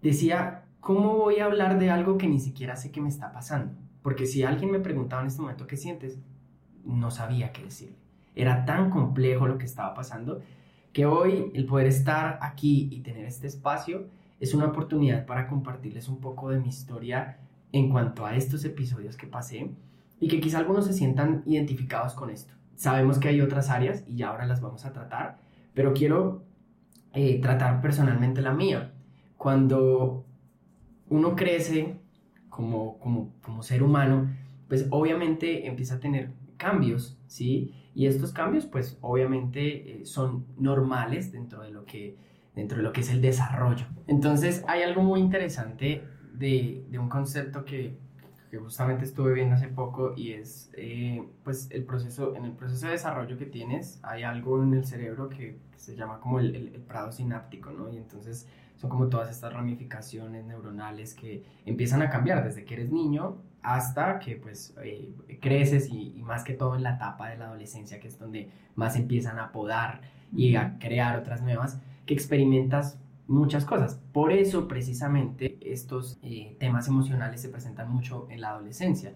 [0.00, 3.74] decía, ¿cómo voy a hablar de algo que ni siquiera sé que me está pasando?
[4.00, 6.18] Porque si alguien me preguntaba en este momento qué sientes,
[6.86, 7.98] no sabía qué decirle.
[8.34, 10.40] Era tan complejo lo que estaba pasando
[10.94, 14.06] que hoy el poder estar aquí y tener este espacio
[14.40, 17.36] es una oportunidad para compartirles un poco de mi historia
[17.72, 19.70] en cuanto a estos episodios que pasé
[20.20, 22.54] y que quizá algunos se sientan identificados con esto.
[22.74, 25.38] Sabemos que hay otras áreas y ya ahora las vamos a tratar,
[25.74, 26.44] pero quiero
[27.12, 28.92] eh, tratar personalmente la mía.
[29.36, 30.24] Cuando
[31.08, 31.98] uno crece
[32.48, 34.28] como, como, como ser humano,
[34.68, 37.74] pues obviamente empieza a tener cambios, ¿sí?
[37.94, 42.16] Y estos cambios, pues obviamente eh, son normales dentro de, lo que,
[42.54, 43.86] dentro de lo que es el desarrollo.
[44.06, 46.02] Entonces hay algo muy interesante
[46.38, 47.96] de, de un concepto que,
[48.50, 52.86] que justamente estuve viendo hace poco y es eh, pues el proceso, en el proceso
[52.86, 56.80] de desarrollo que tienes hay algo en el cerebro que, se llama como el, el,
[56.80, 57.88] prado sináptico, ¿no?
[57.92, 62.90] Y entonces son como todas estas ramificaciones neuronales que empiezan a cambiar desde que eres
[62.90, 67.36] niño hasta que pues eh, creces y, y, más que todo en la etapa de
[67.36, 70.00] la adolescencia que es donde más empiezan a podar
[70.34, 74.00] y a crear otras nuevas que experimentas muchas cosas.
[74.12, 79.14] Por eso precisamente estos eh, temas emocionales se presentan mucho en la adolescencia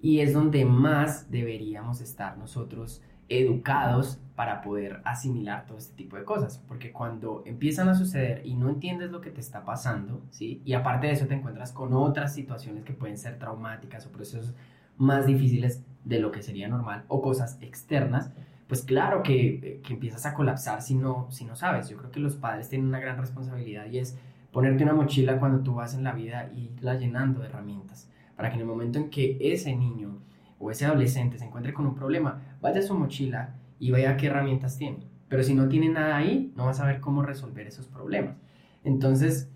[0.00, 6.24] y es donde más deberíamos estar nosotros educados para poder asimilar todo este tipo de
[6.24, 10.60] cosas, porque cuando empiezan a suceder y no entiendes lo que te está pasando, ¿sí?
[10.64, 14.54] Y aparte de eso te encuentras con otras situaciones que pueden ser traumáticas o procesos
[14.98, 18.30] más difíciles de lo que sería normal o cosas externas,
[18.66, 21.88] pues claro que, que, empiezas a colapsar si no, si no sabes.
[21.88, 24.18] Yo creo que los padres tienen una gran responsabilidad y es
[24.52, 28.48] ponerte una mochila cuando tú vas en la vida y irla llenando de herramientas, para
[28.48, 30.20] que en el momento en que ese niño
[30.58, 34.28] o ese adolescente se encuentre con un problema, vaya a su mochila y vea qué
[34.28, 35.08] herramientas tiene.
[35.28, 38.36] Pero si no tiene nada ahí, no vas a saber cómo resolver esos problemas.
[38.84, 39.50] Entonces,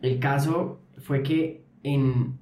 [0.00, 2.38] el caso fue que en,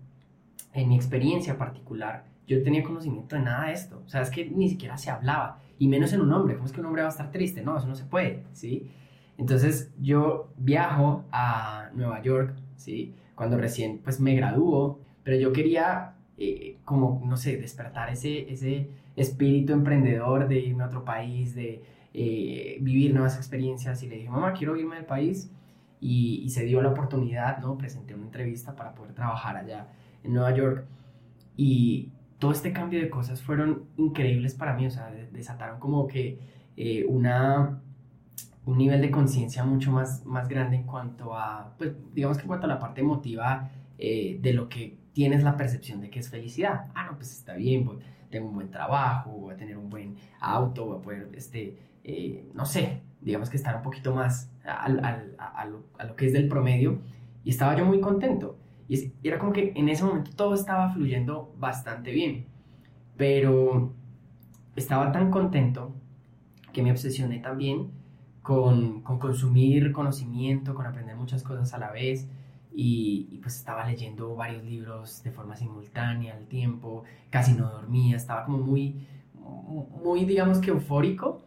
[0.72, 4.02] en mi experiencia particular, yo tenía conocimiento de nada de esto.
[4.04, 6.56] O sea, es que ni siquiera se hablaba y menos en un hombre.
[6.56, 7.62] ¿Cómo es que un hombre va a estar triste?
[7.62, 8.90] No, eso no se puede, ¿sí?
[9.38, 13.14] Entonces yo viajo a Nueva York, ¿sí?
[13.34, 18.90] Cuando recién pues me graduó, pero yo quería eh, como, no sé, despertar ese, ese
[19.16, 24.28] espíritu emprendedor de irme a otro país, de eh, vivir nuevas experiencias y le dije,
[24.28, 25.50] mamá, quiero irme del país
[25.98, 27.78] y, se dio la oportunidad, ¿no?
[27.78, 29.88] Presenté una entrevista para poder trabajar allá
[30.24, 30.84] en Nueva York
[31.56, 36.40] y todo este cambio de cosas fueron increíbles para mí, o sea, desataron como que
[36.76, 37.80] eh, una,
[38.64, 42.48] un nivel de conciencia mucho más, más grande en cuanto a, pues digamos que en
[42.48, 46.30] cuanto a la parte emotiva eh, de lo que tienes la percepción de que es
[46.30, 46.86] felicidad.
[46.94, 47.98] Ah, no, pues está bien, pues,
[48.30, 52.48] tengo un buen trabajo, voy a tener un buen auto, voy a poder, este, eh,
[52.54, 56.26] no sé, digamos que estar un poquito más al, al, a, lo, a, lo, que
[56.26, 57.00] es del promedio.
[57.44, 58.56] Y estaba yo muy contento.
[58.90, 62.46] Y era como que en ese momento todo estaba fluyendo bastante bien.
[63.16, 63.94] Pero
[64.76, 65.94] estaba tan contento
[66.72, 67.90] que me obsesioné también
[68.42, 72.28] con, con consumir conocimiento, con aprender muchas cosas a la vez.
[72.72, 78.44] Y, pues estaba leyendo varios libros de forma simultánea al tiempo, casi no dormía, estaba
[78.44, 79.06] como muy,
[80.04, 81.40] muy digamos que eufórico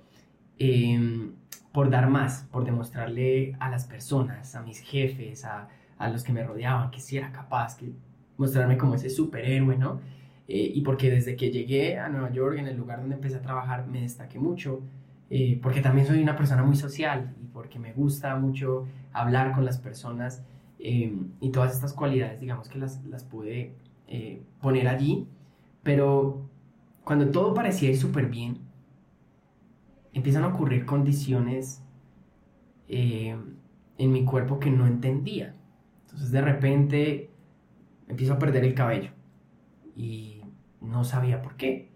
[0.60, 1.34] Em,
[1.72, 6.34] por dar más, por demostrarle a las personas, a mis jefes, a, a los que
[6.34, 7.92] me rodeaban, que sí era capaz, que
[8.38, 10.02] mostrarme como ese superhéroe, ¿no?
[10.48, 13.42] Eh, y porque desde que llegué a Nueva York, en el lugar donde empecé a
[13.42, 14.82] trabajar, me destaqué mucho,
[15.30, 19.66] eh, porque también soy una persona muy social y porque me gusta mucho hablar con
[19.66, 20.44] las personas
[20.80, 23.74] em, y todas estas cualidades, digamos que las, las pude
[24.08, 25.28] eh, poner allí,
[25.82, 26.50] pero
[27.04, 28.60] cuando todo parecía ir súper bien,
[30.14, 31.82] empiezan a ocurrir condiciones
[32.88, 33.36] eh,
[33.98, 35.56] en mi cuerpo que no entendía.
[36.14, 37.30] Entonces de repente
[38.08, 39.12] empiezo a perder el cabello
[39.96, 40.42] y
[40.80, 41.92] no sabía por qué.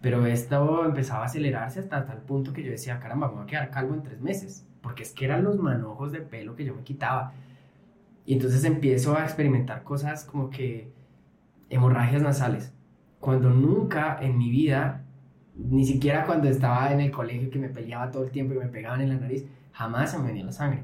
[0.00, 3.46] Pero esto empezaba a acelerarse hasta tal punto que yo decía, caramba, me voy a
[3.46, 4.66] quedar calvo en tres meses.
[4.80, 7.34] Porque es que eran los manojos de pelo que yo me quitaba.
[8.26, 10.92] Y entonces empiezo a experimentar cosas como que
[11.70, 12.74] hemorragias nasales.
[13.20, 15.04] Cuando nunca en mi vida
[15.54, 18.66] ni siquiera cuando estaba en el colegio que me peleaba todo el tiempo y me
[18.66, 20.82] pegaban en la nariz, jamás se me venía la sangre.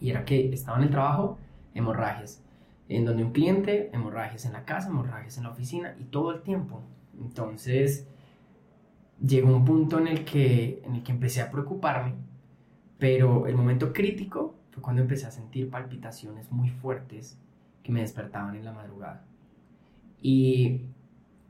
[0.00, 1.38] Y era que estaba en el trabajo,
[1.74, 2.42] hemorragias.
[2.88, 6.42] En donde un cliente, hemorragias en la casa, hemorragias en la oficina y todo el
[6.42, 6.82] tiempo.
[7.20, 8.06] Entonces,
[9.24, 12.14] llegó un punto en el que, en el que empecé a preocuparme,
[12.98, 17.38] pero el momento crítico fue cuando empecé a sentir palpitaciones muy fuertes
[17.82, 19.24] que me despertaban en la madrugada.
[20.20, 20.82] Y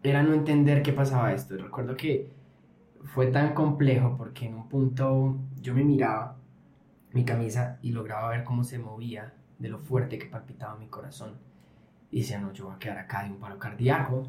[0.03, 1.57] era no entender qué pasaba esto.
[1.57, 2.31] Recuerdo que
[3.05, 6.37] fue tan complejo porque en un punto yo me miraba
[7.13, 11.39] mi camisa y lograba ver cómo se movía de lo fuerte que palpitaba mi corazón.
[12.11, 14.27] Y decía, no, yo voy a quedar acá de un paro cardíaco.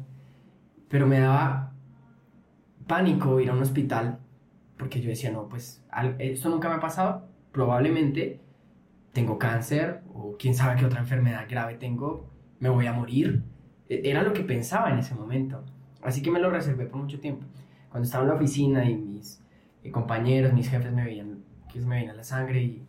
[0.88, 1.72] Pero me daba
[2.86, 4.18] pánico ir a un hospital
[4.76, 5.84] porque yo decía, no, pues
[6.18, 7.28] esto nunca me ha pasado.
[7.52, 8.40] Probablemente
[9.12, 12.28] tengo cáncer o quién sabe qué otra enfermedad grave tengo.
[12.58, 13.44] Me voy a morir
[13.88, 15.64] e-, era lo que pensaba en ese momento.
[16.02, 17.46] Así que me lo reservé por mucho tiempo.
[17.90, 19.42] Cuando estaba en la oficina y mis
[19.82, 22.86] eh, compañeros, mis jefes me veían, que me veían la sangre y...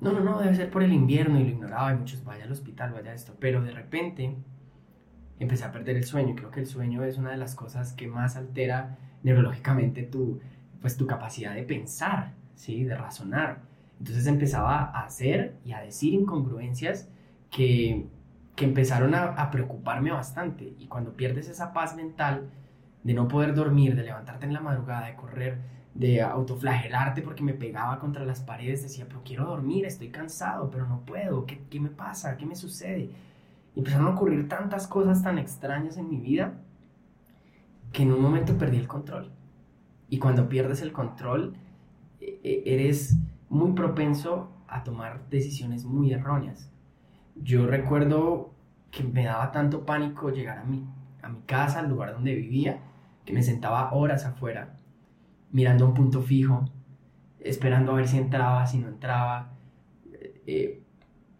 [0.00, 2.52] No, no, no, debe ser por el invierno y lo ignoraba y muchos, vaya al
[2.52, 3.34] hospital, vaya esto.
[3.40, 4.36] Pero de repente
[5.38, 6.34] empecé a perder el sueño.
[6.36, 10.40] Creo que el sueño es una de las cosas que más altera neurológicamente tu,
[10.80, 12.84] pues, tu capacidad de pensar, ¿sí?
[12.84, 13.62] De razonar.
[13.98, 17.08] Entonces empezaba a hacer y a decir incongruencias
[17.50, 18.06] que
[18.56, 20.74] que empezaron a, preocuparme bastante.
[20.78, 22.48] Y cuando pierdes esa paz mental
[23.06, 25.58] de no poder dormir, de levantarte en la madrugada, de correr,
[25.94, 30.86] de autoflagelarte porque me pegaba contra las paredes, decía, pero quiero dormir, estoy cansado, pero
[30.86, 32.36] no puedo, ¿qué, qué me pasa?
[32.36, 33.10] ¿Qué me sucede?
[33.74, 36.54] Y empezaron a ocurrir tantas cosas tan extrañas en mi vida
[37.92, 39.32] que en un momento perdí el control.
[40.08, 41.56] Y cuando pierdes el control,
[42.20, 43.16] e, e, eres
[43.48, 46.70] muy propenso a tomar decisiones muy erróneas
[47.42, 48.50] yo recuerdo
[48.90, 50.84] que me daba tanto pánico llegar a mi,
[51.22, 52.80] a mi casa, al lugar donde vivía,
[53.26, 54.76] que me sentaba horas afuera,
[55.52, 56.64] mirando un punto fijo,
[57.40, 59.50] esperando a ver si entraba, si no entraba.
[60.46, 60.80] Eh,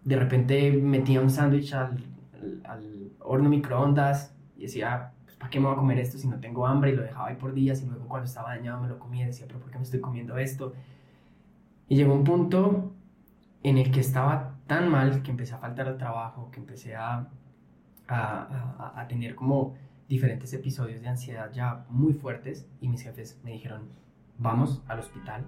[0.04, 2.04] de repente metía un sándwich al,
[2.64, 6.38] al, horno microondas y decía, pues, ¿para qué me voy a comer esto si no
[6.38, 6.92] tengo hambre?
[6.92, 9.26] Y lo dejaba ahí por días y luego cuando estaba dañado me lo comía y
[9.28, 10.74] decía, pero ¿por qué me estoy comiendo esto?
[11.88, 12.92] Y llegó un punto
[13.62, 17.28] en el que estaba tan mal que empecé a faltar al trabajo, que empecé a,
[18.08, 19.74] a, a, tener como
[20.08, 23.88] diferentes episodios de ansiedad ya muy fuertes y mis jefes me dijeron,
[24.38, 25.46] vamos al hospital.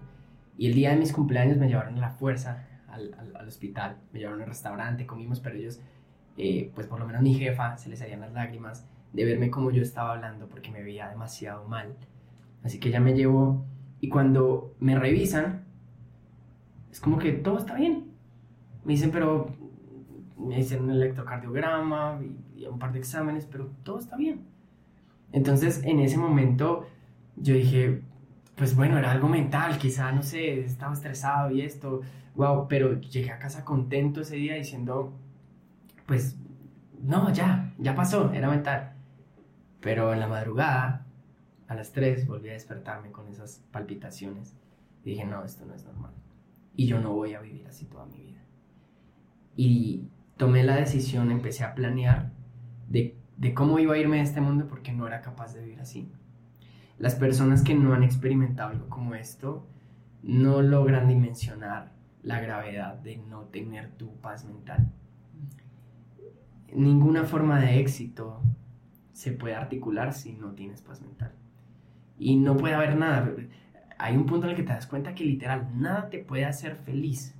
[0.57, 4.19] Y el día de mis cumpleaños me llevaron a la fuerza al, al, hospital, me
[4.19, 5.81] llevaron al restaurante, comimos, pero ellos,
[6.37, 9.71] eh, pues por lo menos mi jefa, se les salían las lágrimas de verme como
[9.71, 11.97] yo estaba hablando porque me veía demasiado mal.
[12.63, 13.65] Así que ella me llevó
[14.01, 15.65] y cuando me revisan,
[16.91, 18.13] es como que todo está bien.
[18.85, 19.55] Me dicen, pero
[20.37, 24.47] me hicieron un electrocardiograma y, un par de exámenes, pero todo está bien.
[25.33, 26.87] Entonces, en ese momento,
[27.37, 28.03] yo dije,
[28.57, 32.01] pues bueno, era algo mental, quizá, no sé, estaba estresado y esto,
[32.35, 35.13] wow, pero llegué a casa contento ese día diciendo,
[36.07, 36.37] pues,
[37.03, 38.95] no, ya, ya pasó, era mental.
[39.81, 41.07] Pero en la madrugada,
[41.69, 44.57] a las 3, volví a despertarme con esas palpitaciones.
[45.05, 46.13] Y dije, no, esto no es normal.
[46.75, 48.43] Y yo no voy a vivir así toda mi vida.
[49.55, 52.33] Y tomé la decisión, empecé a planear
[52.89, 53.17] de,
[53.55, 56.11] cómo iba a irme de este mundo porque no era capaz de vivir así.
[56.99, 59.67] Las personas que no han experimentado algo como esto
[60.23, 64.91] no logran dimensionar la gravedad de no tener tu paz mental.
[66.75, 68.43] Ninguna forma de éxito
[69.13, 71.33] se puede articular si no tienes paz mental.
[72.19, 73.33] Y no puede haber nada.
[73.97, 76.77] Hay un punto en el que te das cuenta que literal nada te puede hacer
[76.77, 77.35] feliz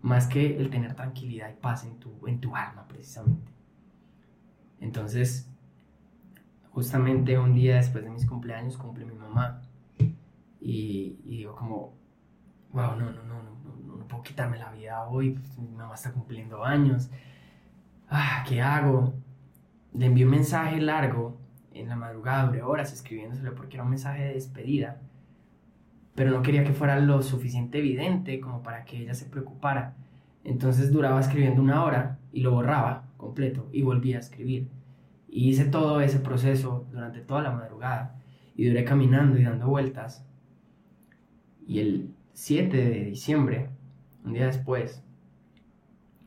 [0.00, 3.55] más que el tener tranquilidad y paz en tu, en tu alma precisamente.
[4.80, 5.50] Entonces,
[6.70, 9.62] justamente un día después de mis cumpleaños cumple mi mamá
[10.60, 11.94] y, digo como,
[12.72, 16.12] wow, no, no, no, no, no, puedo quitarme la vida hoy, pues, mi mamá está
[16.12, 17.10] cumpliendo años,
[18.10, 19.14] ah, ¿qué hago?
[19.94, 21.38] Le envié un mensaje largo
[21.72, 25.00] en la madrugada, duré horas escribiéndoselo porque era un mensaje de despedida,
[26.14, 29.94] pero no quería que fuera lo suficiente evidente como para que ella se preocupara.
[30.44, 34.68] Entonces duraba escribiendo una hora y lo borraba completo y volvía a escribir.
[35.28, 38.18] Y hice todo ese proceso durante toda la madrugada
[38.54, 40.26] y duré caminando y dando vueltas.
[41.66, 43.70] Y el 7 de diciembre,
[44.24, 45.02] un día después,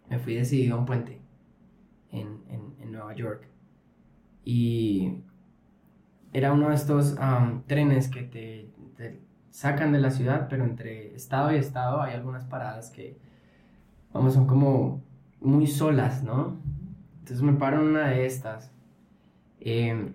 [0.10, 1.22] me fui decidido a un puente
[2.12, 3.48] en, en, Nueva York.
[4.44, 5.22] Y
[6.34, 7.16] era uno de estos
[7.68, 9.22] trenes que te, te,
[9.52, 13.20] sacan de la ciudad, pero entre estado y estado hay algunas paradas que,
[14.12, 15.04] vamos, son como
[15.40, 16.58] muy solas, ¿no?
[17.30, 18.72] Entonces me paro en una de estas
[19.60, 20.14] Em,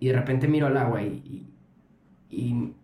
[0.00, 1.52] y de repente miro al agua y,
[2.30, 2.74] y,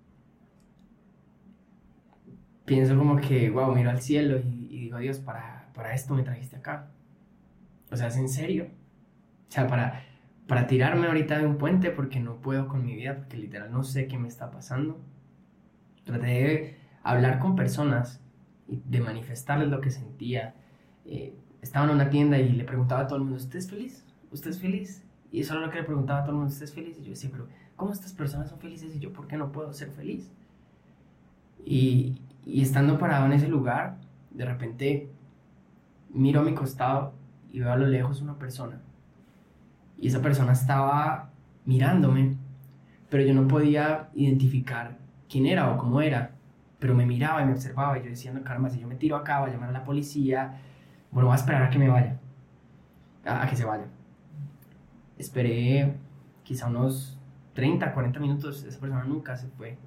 [2.65, 6.57] pienso como que, wow, miro al cielo y, digo, Dios, para, para esto me trajiste
[6.57, 6.91] acá.
[7.91, 8.69] O sea, ¿es en serio?
[9.49, 10.03] O sea, para,
[10.47, 13.85] para tirarme ahorita de un puente porque no puedo con mi vida, porque literal no
[13.85, 15.01] sé qué me está pasando.
[16.05, 18.21] Traté de hablar con personas
[18.69, 20.55] y de manifestarles lo que sentía.
[21.05, 24.05] Eh, estaba en una tienda y le preguntaba a todo el mundo, ¿usted es feliz?
[24.31, 25.03] ¿Usted es feliz?
[25.33, 26.99] Y eso era lo que le preguntaba a todo el mundo, ¿estás feliz?
[27.01, 29.73] Y yo decía, pero ¿cómo estas personas son felices y yo por qué no puedo
[29.73, 30.31] ser feliz?
[31.65, 33.97] Y, y estando parado en ese lugar,
[34.31, 35.11] de repente
[36.11, 37.15] miro a mi costado
[37.51, 38.81] y veo a lo lejos una persona.
[39.99, 41.31] Y esa persona estaba
[41.65, 42.37] mirándome,
[43.09, 44.99] pero yo no podía identificar
[45.31, 46.33] quién era o cómo era.
[46.79, 49.17] Pero me miraba y me observaba y yo decía, no, caramba, si yo me tiro
[49.17, 50.61] acá, voy a llamar a la policía,
[51.15, 52.19] bueno, voy a esperar a que me vaya,
[53.25, 53.87] a que se vaya
[55.19, 55.95] esperé
[56.43, 57.19] quizá unos
[57.55, 59.79] 30, 40 minutos, esa persona nunca se fue.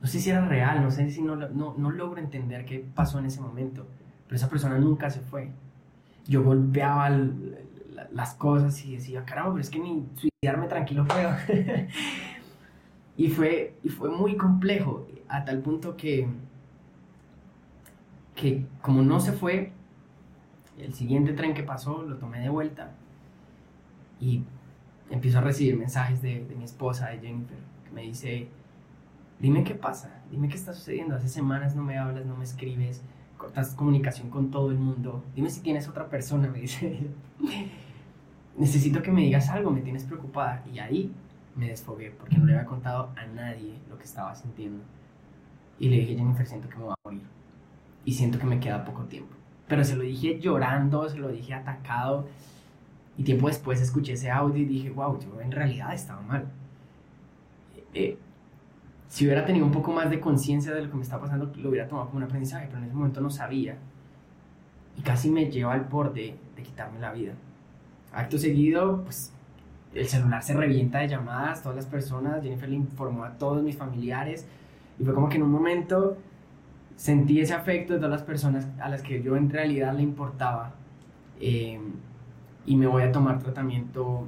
[0.00, 3.18] No sé si era real, no sé si no, no, no logro entender qué pasó
[3.18, 3.86] en ese momento,
[4.26, 5.50] pero esa persona nunca se fue.
[6.26, 7.10] Yo golpeaba
[8.12, 11.30] las cosas y decía, caramba, pero es que ni suicidarme tranquilo puedo.
[13.16, 16.28] y, fue, y fue muy complejo, a tal punto que,
[18.34, 19.72] que como no se fue,
[20.78, 22.92] el siguiente tren que pasó lo tomé de vuelta
[24.20, 24.42] y
[25.10, 28.48] empiezo a recibir mensajes de, mi esposa, de Jennifer, que me dice,
[29.40, 33.02] dime qué pasa, dime qué está sucediendo, hace semanas no me hablas, no me escribes,
[33.36, 37.08] cortas comunicación con todo el mundo, dime si tienes otra persona, me dice
[38.56, 40.62] Necesito que me digas algo, me tienes preocupada.
[40.72, 41.12] Y ahí
[41.56, 44.82] me desfogué porque no le había contado a nadie lo que estaba sintiendo.
[45.78, 47.22] Y le dije, Jennifer, siento que me voy a morir.
[48.04, 49.34] Y siento que me queda poco tiempo.
[49.68, 52.26] Pero se lo dije llorando, se lo dije atacado.
[53.16, 56.46] Y tiempo después escuché ese audio y dije, wow, yo en realidad estaba mal.
[57.94, 58.18] Eh,
[59.08, 61.68] si hubiera tenido un poco más de conciencia de lo que me estaba pasando, lo
[61.68, 63.76] hubiera tomado como un aprendizaje, pero en ese momento no sabía.
[64.98, 67.32] Y casi me lleva al borde de quitarme la vida.
[68.12, 69.32] Acto seguido, pues
[69.94, 73.76] el celular se revienta de llamadas, todas las personas, Jennifer le informó a todos mis
[73.76, 74.46] familiares
[74.98, 76.16] y fue como que en un momento
[76.96, 80.74] sentí ese afecto de todas las personas a las que yo en realidad le importaba.
[81.40, 81.80] Eh,
[82.66, 84.26] y me voy a tomar tratamiento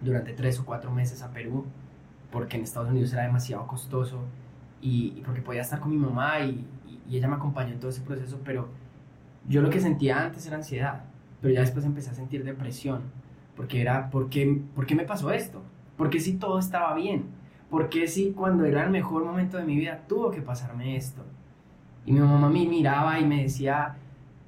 [0.00, 1.64] durante tres o cuatro meses a Perú
[2.30, 4.20] porque en Estados Unidos era demasiado costoso
[4.80, 6.64] y, porque podía estar con mi mamá y,
[7.08, 8.68] y, ella me acompañó en todo ese proceso, pero
[9.48, 11.04] yo lo que sentía antes era ansiedad,
[11.40, 13.00] pero ya después empecé a sentir depresión
[13.56, 15.62] porque era, ¿por qué, ¿por qué me pasó esto?
[15.96, 17.24] ¿Por qué si todo estaba bien?
[17.70, 21.24] ¿Por qué si cuando era el mejor momento de mi vida tuvo que pasarme esto?
[22.08, 23.94] Y mi mamá me miraba y me decía,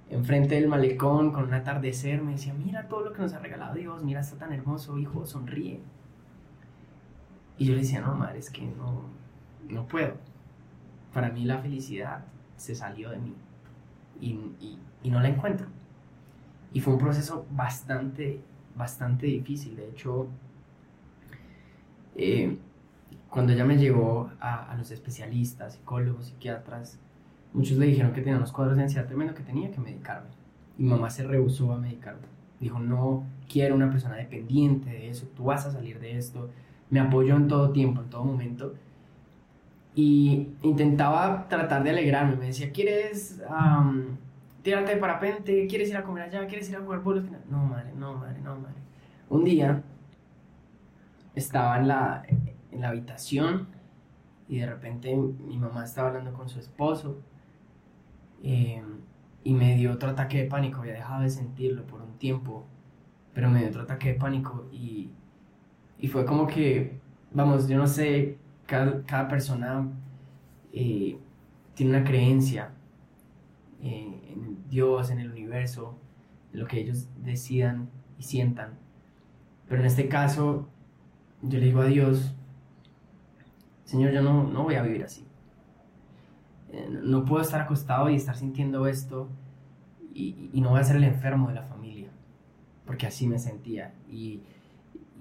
[0.09, 3.75] enfrente del malecón, con un atardecer, me decía, mira todo lo que nos ha regalado
[3.75, 5.83] Dios, mira, está tan hermoso, hijo, sonríe.
[7.59, 9.03] Y yo le decía, no, madre, es que no,
[9.69, 10.15] no puedo.
[11.13, 12.25] Para mí la felicidad
[12.57, 13.35] se salió de mí
[14.23, 15.67] y, y no la encuentro.
[16.73, 18.41] Y fue un proceso bastante,
[18.75, 19.77] bastante difícil.
[19.77, 20.29] De hecho,
[22.17, 22.57] eh,
[23.29, 26.99] cuando ella me llevó a, los especialistas, psicólogos, psiquiatras,
[27.53, 30.29] muchos le dijeron que tenía unos cuadros de ansiedad tremendo que tenía que medicarme.
[30.79, 32.27] Y mamá se rehusó a medicarme.
[32.59, 36.51] Dijo, no quiero una persona dependiente de eso, tú vas a salir de esto.
[36.91, 38.75] Me apoyó en todo tiempo, en todo momento.
[39.95, 42.37] Y intentaba tratar de alegrarme.
[42.37, 43.43] Me decía, ¿quieres
[44.63, 45.67] tirarte de parapente?
[45.67, 46.47] ¿Quieres ir a comer allá?
[46.47, 47.25] ¿Quieres ir a jugar bolos?
[47.51, 48.77] No, madre, no, madre, no, madre.
[49.29, 49.83] Un día
[51.35, 52.23] estaba la,
[52.71, 53.69] en la habitación
[54.49, 57.21] y de repente mi mamá estaba hablando con su esposo
[58.43, 58.83] eh,
[59.45, 60.81] y me dio otro ataque de pánico.
[60.81, 62.67] Había dejado de sentirlo por un tiempo,
[63.35, 65.11] pero me dio otro ataque de pánico y,
[65.99, 66.99] y fue como que,
[67.33, 69.89] vamos, yo no sé, cada, cada persona
[70.73, 71.19] eh,
[71.75, 72.73] tiene una creencia
[73.83, 75.99] eh, en Dios, en el universo,
[76.53, 77.89] en lo que ellos decidan
[78.19, 78.79] y sientan.
[79.69, 80.69] Pero en este caso,
[81.43, 82.35] yo le digo a Dios,
[83.85, 85.27] Señor, yo no, no voy a vivir así.
[86.73, 89.29] Eh, no puedo estar acostado y estar sintiendo esto
[90.15, 92.11] y, no voy a ser el enfermo de la familia,
[92.87, 93.95] porque así me sentía.
[94.09, 94.43] Y,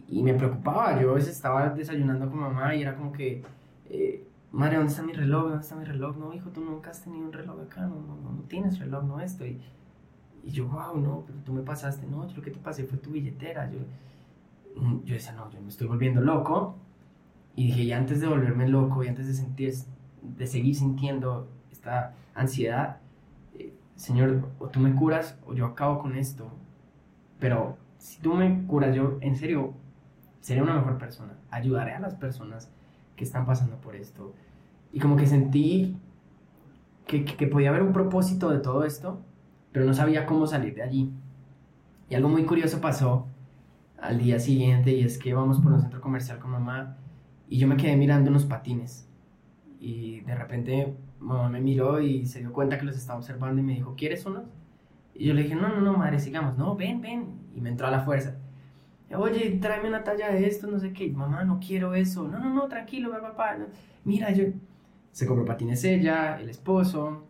[0.09, 3.43] me preocupaba, yo a veces estaba desayunando con mamá y era como que,
[3.89, 5.43] eh, madre, ¿dónde está mi reloj?
[5.43, 6.17] ¿Dónde está mi reloj?
[6.17, 9.19] No, hijo, tú nunca has tenido un reloj acá, no, no, no, tienes reloj, no
[9.19, 9.45] esto.
[9.45, 9.61] Y,
[10.45, 13.11] yo, wow, no, pero tú me pasaste, no, yo lo que te pasé fue tu
[13.11, 13.69] billetera.
[13.71, 13.79] Yo,
[15.03, 16.75] yo decía, no, yo me estoy volviendo loco.
[17.55, 19.73] Y dije, y antes de volverme loco y antes de sentir,
[20.21, 22.97] de seguir sintiendo esta ansiedad,
[23.57, 26.51] eh, Señor, o tú me curas o yo acabo con esto.
[27.39, 29.73] Pero si tú me curas, yo en serio
[30.41, 31.33] seré una mejor persona.
[31.51, 32.71] Ayudaré a las personas
[33.15, 34.33] que están pasando por esto.
[34.91, 35.97] Y como que sentí
[37.05, 39.21] que, que, que podía haber un propósito de todo esto,
[39.71, 41.13] pero no sabía cómo salir de allí.
[42.09, 43.27] Y algo muy curioso pasó
[44.01, 46.97] al día siguiente y es que vamos por un centro comercial con mamá
[47.47, 49.08] y yo me quedé mirando unos patines
[49.79, 53.63] y de repente mamá me miró y se dio cuenta que los estaba observando y
[53.63, 54.43] me dijo, ¿quieres unos?
[55.13, 57.39] Y yo le dije, no, no, no, madre, sigamos, no, ven, ven.
[57.53, 58.37] Y me entró a la fuerza.
[59.15, 61.11] Oye, tráeme una talla de esto, no sé qué.
[61.11, 62.27] Mamá, no quiero eso.
[62.27, 63.57] No, no, no, tranquilo, papá.
[64.03, 64.45] Mira, yo...
[65.11, 67.25] Se compró patines ella, el esposo,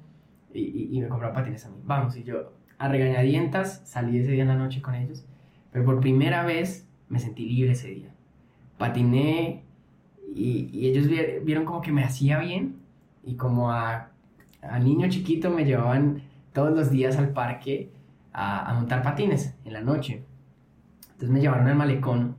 [0.54, 1.78] y, y me compró patines a mí.
[1.84, 5.26] Vamos, y yo a regañadientas salí ese día en la noche con ellos.
[5.72, 8.14] Pero por primera vez me sentí libre ese día.
[8.78, 9.64] Patiné
[10.36, 11.08] y, ellos
[11.44, 12.78] vieron como que me hacía bien
[13.24, 14.12] y como a,
[14.62, 16.24] a, niño chiquito me llevaban
[16.54, 17.92] todos los días al parque
[18.34, 20.24] a, montar patines en la noche.
[21.04, 22.38] Entonces me llevaron al malecón,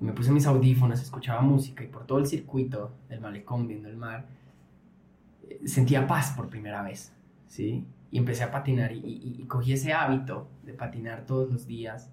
[0.00, 3.96] me puse mis audífonos, escuchaba música y por todo el circuito del malecón viendo el
[3.96, 4.26] mar,
[5.48, 7.14] eh, sentía paz por primera vez,
[7.46, 7.86] ¿sí?
[8.10, 12.10] Y empecé a patinar y, y cogí ese hábito de patinar todos los días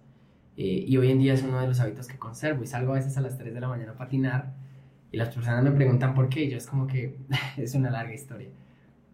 [0.61, 2.95] eh, y hoy en día es uno de los hábitos que conservo y salgo a
[2.95, 4.51] veces a las 3 de la mañana a patinar
[5.11, 6.49] y las personas me preguntan por qué.
[6.49, 7.17] Yo es como que
[7.57, 8.49] es una larga historia.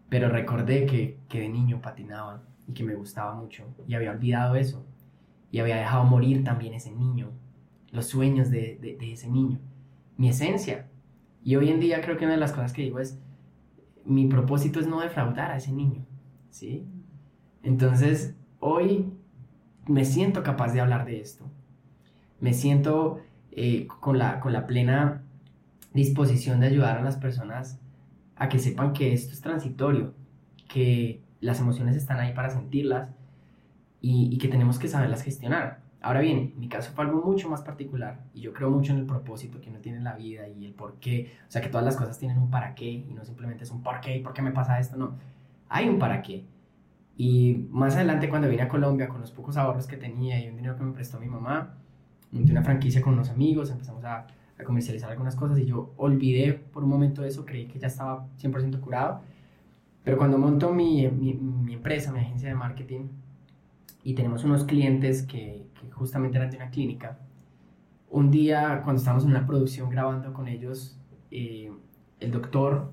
[0.08, 4.56] Pero recordé que, que de niño patinaba y que me gustaba mucho y había olvidado
[4.56, 4.84] eso
[5.50, 7.30] y había dejado morir también ese niño,
[7.90, 9.58] los sueños de, de, de ese niño,
[10.16, 10.88] mi esencia.
[11.42, 13.18] Y hoy en día creo que una de las cosas que digo es,
[14.04, 16.04] mi propósito es no defraudar a ese niño,
[16.50, 16.86] ¿sí?
[17.62, 19.12] Entonces, hoy
[19.86, 21.44] me siento capaz de hablar de esto.
[22.40, 23.20] Me siento
[23.50, 25.22] eh, con, la, con la plena
[25.96, 27.80] disposición de ayudar a las personas
[28.36, 30.14] a que sepan que esto es transitorio,
[30.68, 33.10] que las emociones están ahí para sentirlas
[34.00, 35.80] y, que tenemos que saberlas gestionar.
[36.00, 39.06] Ahora bien, mi caso fue algo mucho más particular y yo creo mucho en el
[39.06, 41.84] propósito que uno tiene en la vida y el por qué, o sea que todas
[41.84, 44.32] las cosas tienen un para qué y no simplemente es un por qué y por
[44.32, 45.16] qué me pasa esto, no,
[45.68, 46.44] hay un para qué
[47.16, 50.56] y más adelante, cuando vine a Colombia, con los pocos ahorros que tenía y un
[50.56, 51.74] dinero que me prestó mi mamá,
[52.30, 54.26] monté una franquicia con unos amigos, empezamos a,
[54.58, 58.26] a comercializar algunas cosas y yo olvidé por un momento eso, creí que ya estaba
[58.38, 59.20] 100% curado.
[60.04, 63.08] Pero cuando monto mi, mi, mi, empresa, mi agencia de marketing,
[64.04, 67.18] y tenemos unos clientes que, que, justamente eran de una clínica,
[68.08, 70.98] un día cuando estábamos en una producción grabando con ellos,
[71.32, 71.72] eh,
[72.20, 72.92] el doctor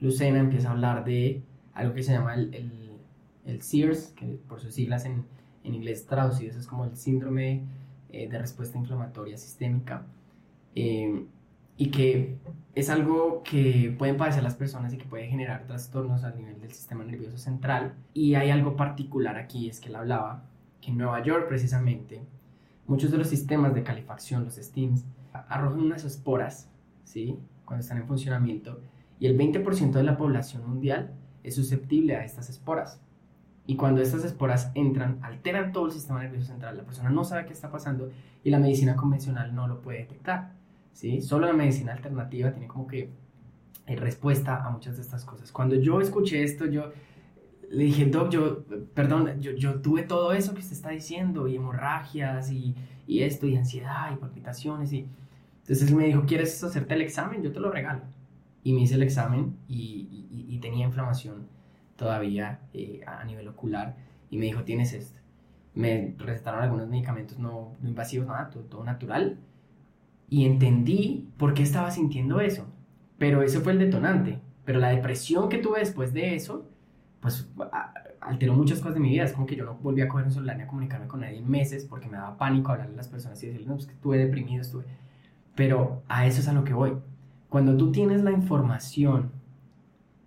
[0.00, 1.42] Lucena empieza a hablar de
[1.72, 2.84] algo que se llama el
[3.44, 5.24] el SEARS, que por sus siglas en,
[5.62, 7.64] en inglés traducidos es como el síndrome
[8.10, 10.06] eh, de respuesta inflamatoria sistémica.
[10.74, 11.26] Eh,
[11.76, 12.38] y que
[12.74, 16.72] es algo que pueden padecer las personas y que puede generar trastornos a nivel del
[16.72, 17.94] sistema nervioso central.
[18.12, 20.44] Y hay algo particular aquí, es que él hablaba
[20.80, 22.22] que en Nueva York precisamente
[22.86, 26.68] muchos de los sistemas de calefacción, los steams, arrojan unas esporas,
[27.04, 27.38] ¿sí?
[27.64, 28.80] Cuando están en funcionamiento
[29.18, 33.00] y el 20% de la población mundial es susceptible a estas esporas.
[33.66, 36.76] Y cuando estas esporas entran, alteran todo el sistema nervioso central.
[36.76, 38.10] La persona no sabe qué está pasando
[38.42, 40.52] y la medicina convencional no lo puede detectar.
[40.94, 41.20] ¿Sí?
[41.20, 43.10] Solo la medicina alternativa tiene como que
[43.86, 45.52] eh, respuesta a muchas de estas cosas.
[45.52, 46.92] Cuando yo escuché esto, yo
[47.70, 48.64] le dije, Doc, yo,
[48.94, 52.74] perdón, yo, yo tuve todo eso que usted está diciendo, y hemorragias, y,
[53.06, 55.06] y esto, y ansiedad, y palpitaciones, y...
[55.62, 57.42] Entonces él me dijo, ¿quieres hacerte el examen?
[57.42, 58.02] Yo te lo regalo.
[58.62, 61.48] Y me hice el examen y, y, tenía inflamación
[61.96, 63.96] todavía eh, a nivel ocular.
[64.30, 65.18] Y me dijo, tienes esto.
[65.74, 69.38] Me recetaron algunos medicamentos no, no invasivos, nada, todo, todo natural
[70.28, 72.66] y entendí por qué estaba sintiendo eso.
[73.18, 74.40] Pero eso fue el detonante.
[74.64, 76.68] Pero la depresión que tuve después de eso,
[77.20, 77.48] pues
[78.20, 79.24] alteró muchas cosas de mi vida.
[79.24, 81.38] Es como que yo no volví a coger un celular ni a comunicarme con nadie
[81.38, 83.92] en meses porque me daba pánico hablarle a las personas y decirles, no, pues que
[83.92, 84.84] estuve deprimido, estuve.
[85.54, 86.94] Pero a eso es a lo que voy.
[87.48, 89.30] Cuando tú tienes la información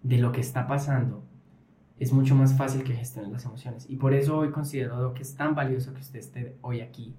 [0.03, 1.23] de lo que está pasando,
[1.99, 3.89] es mucho más fácil que gestiones las emociones.
[3.89, 7.15] Y por eso hoy considero que es tan valioso que usted esté hoy aquí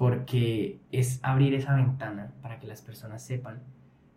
[0.00, 3.60] porque es abrir esa ventana para que las personas sepan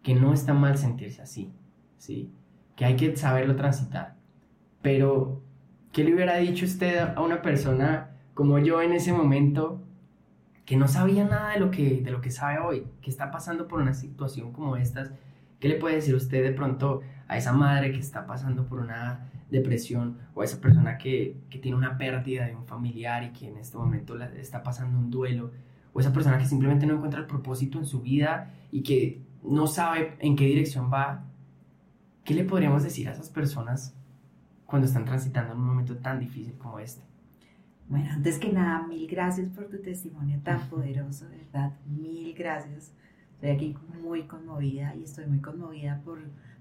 [0.02, 1.52] que no está mal sentirse así,
[1.98, 2.32] ¿sí?
[2.78, 4.16] Que hay que saberlo transitar.
[4.82, 5.42] Pero,
[5.92, 9.84] ¿qué le hubiera dicho usted a una persona como yo en ese momento
[10.64, 13.68] que no sabía nada de lo que, de lo que sabe hoy, que está pasando
[13.68, 15.12] por una situación como estas?
[15.60, 19.30] ¿Qué le puede decir usted de pronto a esa madre que está pasando por una
[19.52, 23.50] depresión o a esa persona que, que tiene una pérdida de un familiar y que
[23.50, 25.52] en este momento está pasando un duelo?
[25.94, 29.68] O esa persona que simplemente no encuentra el propósito en su vida y que no
[29.68, 31.26] sabe en qué dirección va,
[32.24, 33.96] ¿qué le podríamos decir a esas personas
[34.66, 37.02] cuando están transitando en un momento tan difícil como este?
[37.90, 42.94] Bueno, antes que nada, mil gracias por tu testimonio tan poderoso, verdad, mil gracias.
[43.36, 46.20] Estoy aquí muy conmovida y estoy muy conmovida por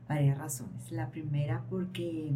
[0.09, 0.91] varias razones.
[0.91, 2.33] La primera porque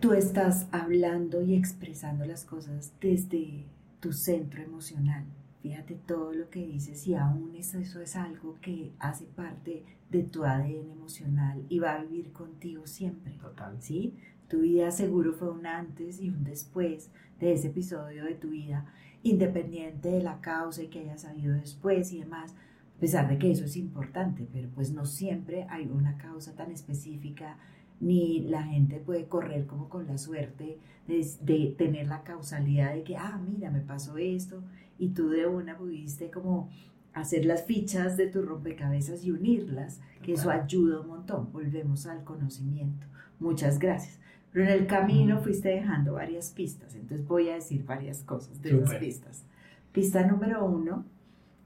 [0.00, 3.64] tú estás hablando y expresando las cosas desde
[4.02, 5.24] tu centro emocional.
[5.62, 10.44] Fíjate todo lo que dices y aún eso, es algo que hace parte de tu
[10.44, 13.34] ADN emocional y va a vivir contigo siempre.
[13.34, 13.80] Total.
[13.80, 14.16] ¿Sí?
[14.48, 18.92] Tu vida seguro fue un antes y un después de ese episodio de tu vida,
[19.22, 22.56] independiente de la causa y que hayas sabido después y demás.
[22.96, 26.72] A pesar de que eso es importante, pero pues no siempre hay una causa tan
[26.72, 27.56] específica
[28.02, 33.16] ni la gente puede correr como con la suerte de, tener la causalidad de que,
[33.16, 34.62] ah, mira, me pasó esto,
[34.98, 36.68] y tú de una pudiste como
[37.14, 41.52] hacer las fichas de tu rompecabezas y unirlas, que eso ayuda un montón.
[41.52, 43.06] Volvemos al conocimiento.
[43.38, 44.18] Muchas gracias.
[44.50, 48.78] Pero en el camino fuiste dejando varias pistas, entonces voy a decir varias cosas de
[48.78, 49.44] esas pistas.
[49.92, 51.04] Pista número uno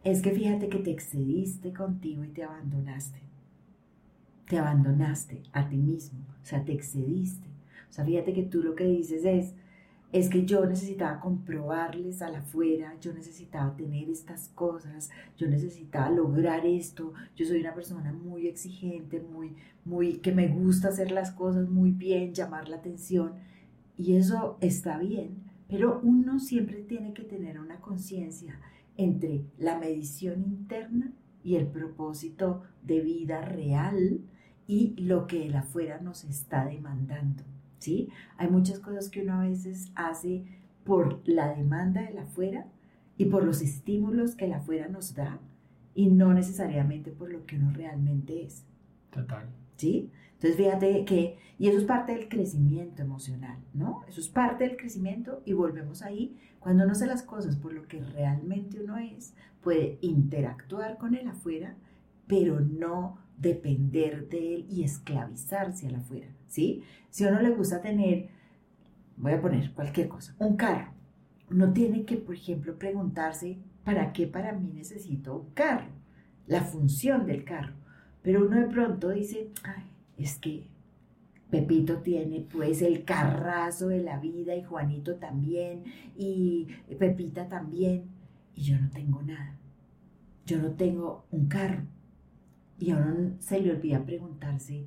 [0.05, 3.26] es que fíjate que te excediste contigo y te abandonaste
[4.49, 7.49] te abandonaste a ti mismo, o sea, te excediste.
[7.91, 9.55] O sea, fíjate que tú lo que dices es,
[10.13, 16.11] es que yo necesitaba comprobarles a la afuera, yo necesitaba tener estas cosas, yo necesitaba
[16.11, 21.33] lograr esto, yo soy una persona muy exigente, muy, muy, que me gusta hacer las
[21.33, 23.33] cosas muy bien, llamar la atención,
[23.99, 28.61] y eso está bien, pero uno siempre tiene que tener una conciencia
[28.97, 34.21] entre la medición interna y el propósito de vida real
[34.67, 37.45] y lo que el afuera nos está demandando.
[37.79, 38.09] ¿sí?
[38.37, 40.45] Hay muchas cosas que uno a veces hace
[40.85, 42.67] por la demanda del afuera
[43.17, 45.39] y por los estímulos que el afuera nos da
[45.95, 48.65] y no necesariamente por lo que uno realmente es.
[49.11, 49.47] Total.
[49.77, 50.11] ¿Sí?
[50.35, 54.05] Entonces fíjate que, y eso es parte del crecimiento emocional, ¿no?
[54.07, 57.87] Eso es parte del crecimiento y volvemos ahí, cuando uno hace las cosas por lo
[57.89, 61.75] que realmente uno es, puede interactuar con el afuera,
[62.27, 66.83] pero no depender de él y esclavizarse a afuera, ¿sí?
[67.11, 68.29] Si a uno le gusta tener,
[69.17, 70.93] voy a poner cualquier cosa, un carro,
[71.51, 75.91] uno tiene que, por ejemplo, preguntarse, ¿para qué para mí necesito un carro?
[76.47, 77.75] La función del carro.
[78.23, 79.51] Pero uno de pronto dice,
[80.17, 80.67] es que
[81.51, 85.85] Pepito tiene pues el carrazo de la vida y Juanito también
[86.17, 86.67] y
[86.99, 88.05] Pepita también
[88.57, 89.57] y yo no tengo nada.
[90.45, 91.83] Yo no tengo un carro
[92.79, 94.87] y a uno se le olvida preguntarse,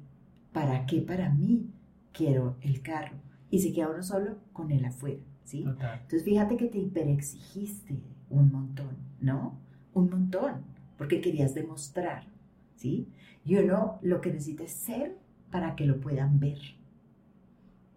[0.53, 1.71] ¿para qué para mí
[2.13, 3.17] quiero el carro?
[3.49, 5.63] Y se queda uno solo con él afuera, ¿sí?
[5.63, 9.57] Entonces fíjate que te hiperexigiste un montón, ¿no?
[9.93, 10.63] Un montón.
[10.97, 12.25] porque querías demostrar,
[12.75, 13.07] ¿sí?
[13.45, 15.17] Y uno lo que necesita es ser
[15.49, 16.59] para que lo puedan ver.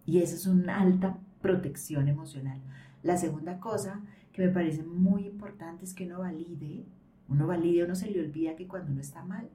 [0.06, 2.60] Y eso es una alta protección emocional.
[3.02, 4.00] La segunda cosa
[4.32, 6.86] que me parece muy importante es que uno valide,
[7.28, 9.48] uno valide, uno se le olvida que cuando uno está mal,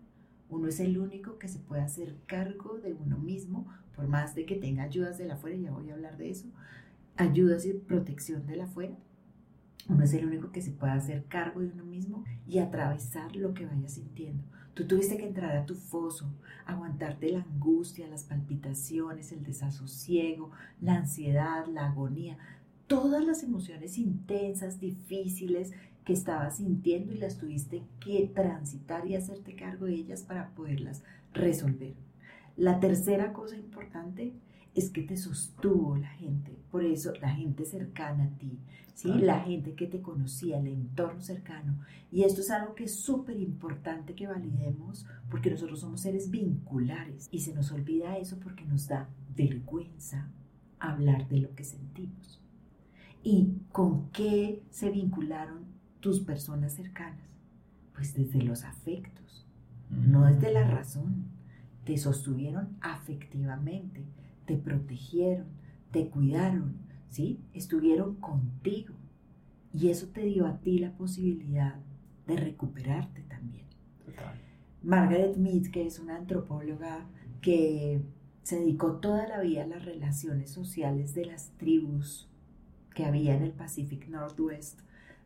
[0.50, 4.46] uno es el único que se puede hacer cargo de uno mismo, por más de
[4.46, 6.48] que tenga ayudas de la afuera, ya voy a hablar de eso,
[7.18, 8.96] ayudas y protección de la afuera.
[9.90, 13.54] Uno es el único que se puede hacer cargo de uno mismo y atravesar lo
[13.54, 14.44] que vaya sintiendo.
[14.74, 16.30] Tú tuviste que entrar a tu foso,
[16.66, 22.38] aguantarte la angustia, las palpitaciones, el desasosiego, la ansiedad, la agonía,
[22.86, 25.74] todas las emociones intensas, difíciles
[26.08, 31.04] que estabas sintiendo y las tuviste que transitar y hacerte cargo de ellas para poderlas
[31.34, 31.96] resolver.
[32.56, 34.32] La tercera cosa importante
[34.74, 38.58] es que te sostuvo la gente, por eso la gente cercana a ti,
[38.94, 39.10] ¿sí?
[39.10, 41.78] La gente que te conocía, el entorno cercano.
[42.10, 47.28] Y esto es algo que es súper importante que validemos porque nosotros somos seres vinculares
[47.32, 50.32] y se nos olvida eso porque nos da vergüenza
[50.80, 52.42] hablar de lo que sentimos.
[53.24, 57.28] ¿Y con qué se vincularon tus personas cercanas?
[57.94, 59.46] Pues desde los afectos,
[59.90, 61.26] no desde la razón.
[61.84, 64.04] Te sostuvieron afectivamente,
[64.46, 65.48] te protegieron,
[65.92, 66.76] te cuidaron,
[67.10, 67.40] ¿sí?
[67.54, 68.94] Estuvieron contigo.
[69.74, 71.76] Y eso te dio a ti la posibilidad
[72.28, 73.66] de recuperarte también.
[74.84, 77.06] Margaret Mead, que es una antropóloga
[77.42, 78.02] que
[78.44, 82.30] se dedicó toda la vida a las relaciones sociales de las tribus
[82.94, 84.80] que había en el Pacific Northwest,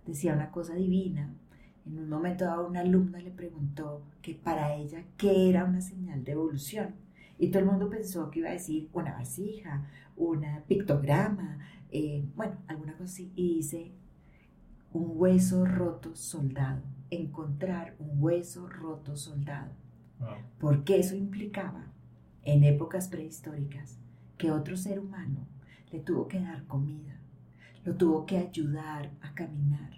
[0.05, 1.33] decía una cosa divina.
[1.85, 6.23] En un momento dado una alumna le preguntó que para ella qué era una señal
[6.23, 6.95] de evolución.
[7.39, 11.57] Y todo el mundo pensó que iba a decir una vasija, un pictograma,
[11.89, 13.31] eh, bueno, alguna cosa así.
[13.35, 13.91] Y dice,
[14.93, 19.71] un hueso roto soldado, encontrar un hueso roto soldado.
[20.59, 21.87] Porque eso implicaba,
[22.43, 23.97] en épocas prehistóricas,
[24.37, 25.47] que otro ser humano
[25.91, 27.19] le tuvo que dar comida,
[27.83, 29.91] lo tuvo que ayudar a caminar,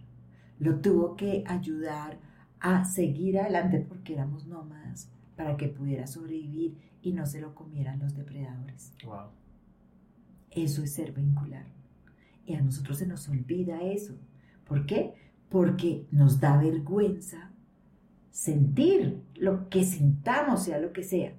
[0.59, 2.17] lo tuvo que ayudar
[2.59, 7.99] a seguir adelante porque éramos nómadas para que pudiera sobrevivir y no se lo comieran
[7.99, 8.93] los depredadores.
[9.05, 9.27] Wow.
[10.51, 11.65] Eso es ser vincular.
[12.45, 14.15] Y a nosotros se nos olvida eso.
[14.65, 15.13] ¿Por qué?
[15.49, 17.51] Porque nos da vergüenza
[18.31, 21.33] sentir lo que sintamos, sea lo que sea.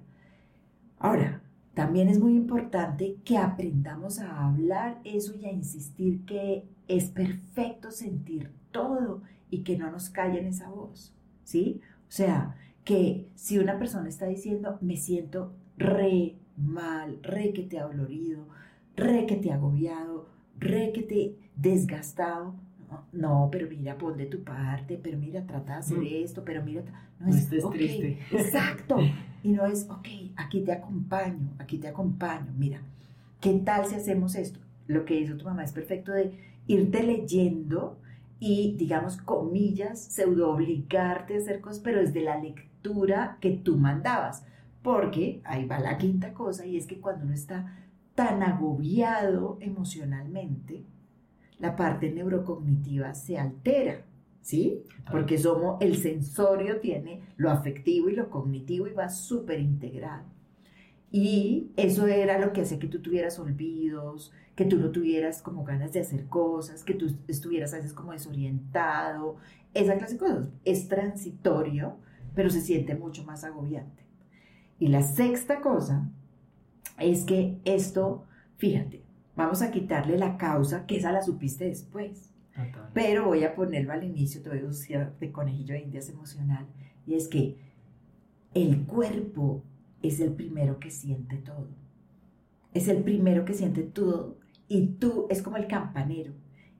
[0.99, 1.41] Ahora,
[1.75, 7.91] también es muy importante que aprendamos a hablar eso y a insistir que es perfecto
[7.91, 11.13] sentir todo y que no nos callen esa voz,
[11.43, 11.81] ¿sí?
[12.07, 12.55] O sea,
[12.85, 18.47] que si una persona está diciendo, me siento re mal, re que te ha dolorido,
[18.95, 22.55] re que te ha agobiado, re que te desgastado,
[23.11, 26.23] no, pero mira, pon de tu parte, pero mira, trata de hacer mm.
[26.23, 26.83] esto, pero mira,
[27.19, 28.19] no, es triste.
[28.31, 28.97] Exacto.
[29.45, 32.79] Y no es, ok, aquí te acompaño, aquí te acompaño, mira,
[33.39, 34.59] ¿qué tal si hacemos esto?
[34.87, 36.31] Lo que hizo tu mamá es perfecto de
[36.65, 37.99] irte leyendo
[38.39, 44.43] y, digamos, comillas, pseudo obligarte a hacer cosas, pero desde la lectura que tú mandabas.
[44.81, 47.77] Porque ahí va la quinta cosa y es que cuando uno está
[48.15, 50.85] tan agobiado emocionalmente,
[51.59, 54.01] la parte neurocognitiva se altera,
[54.45, 54.83] ¿sí?
[55.11, 60.23] Porque somos, el sensorio tiene lo afectivo y lo cognitivo y va súper integrado.
[61.11, 65.63] Y eso era lo que hacía que tú tuvieras olvidos, que tú no tuvieras como
[65.63, 69.37] ganas de hacer cosas, que tú estuvieras a veces como desorientado,
[69.73, 70.49] esa clase de cosas.
[70.63, 71.97] Es transitorio,
[72.35, 74.03] pero se siente mucho más agobiante.
[74.77, 76.07] Y la sexta cosa
[76.99, 78.25] es que esto,
[78.57, 79.01] fíjate,
[79.35, 82.34] vamos a quitarle la causa, que esa la supiste después.
[82.93, 86.67] Pero voy a ponerlo al inicio, te voy a usar de conejillo de indias emocional,
[87.05, 87.57] y es que
[88.53, 89.63] el cuerpo
[90.01, 91.67] es el primero que siente todo.
[92.73, 94.37] Es el primero que siente todo
[94.67, 96.33] y tú es como el campanero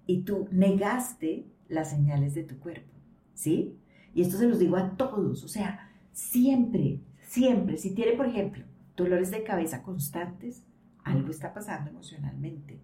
[0.07, 2.93] y tú negaste las señales de tu cuerpo,
[3.33, 3.77] ¿sí?
[4.13, 8.63] Y esto se los digo a todos, o sea, siempre, siempre, si tiene, por ejemplo,
[8.95, 10.63] dolores de cabeza constantes,
[11.03, 12.79] algo está pasando emocionalmente.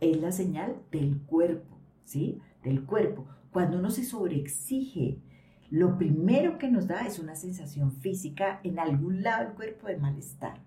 [0.00, 1.75] Es la señal del cuerpo,
[2.06, 2.40] ¿sí?
[2.62, 3.26] Del cuerpo.
[3.52, 5.18] Cuando uno se sobreexige,
[5.70, 9.98] lo primero que nos da es una sensación física en algún lado del cuerpo de
[9.98, 10.60] malestar.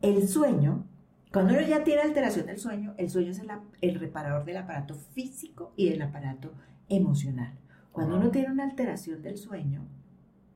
[0.00, 0.86] El sueño,
[1.32, 3.50] cuando uno ya tiene alteración del sueño, el sueño es el,
[3.80, 6.52] el reparador del aparato físico y del aparato
[6.88, 7.58] emocional.
[7.90, 9.86] Cuando uno tiene una alteración del sueño,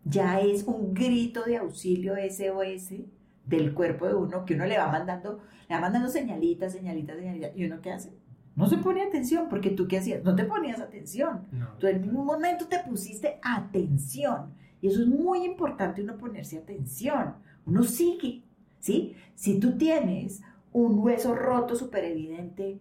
[0.04, 2.94] ya es un grito de auxilio SOS
[3.44, 7.52] del cuerpo de uno que uno le va mandando, le va mandando señalitas, señalitas, señalitas.
[7.56, 8.12] ¿Y uno qué hace?
[8.56, 11.46] No se pone atención, porque tú qué hacías, no te ponías atención.
[11.52, 11.74] No.
[11.78, 14.54] Tú en ningún momento te pusiste atención.
[14.80, 17.34] Y eso es muy importante, uno ponerse atención.
[17.66, 18.42] Uno sigue,
[18.80, 19.14] ¿sí?
[19.34, 20.42] Si tú tienes
[20.72, 22.80] un hueso roto súper evidente,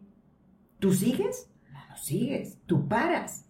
[0.80, 1.50] ¿tú sigues?
[1.74, 3.46] No, no sigues, tú paras.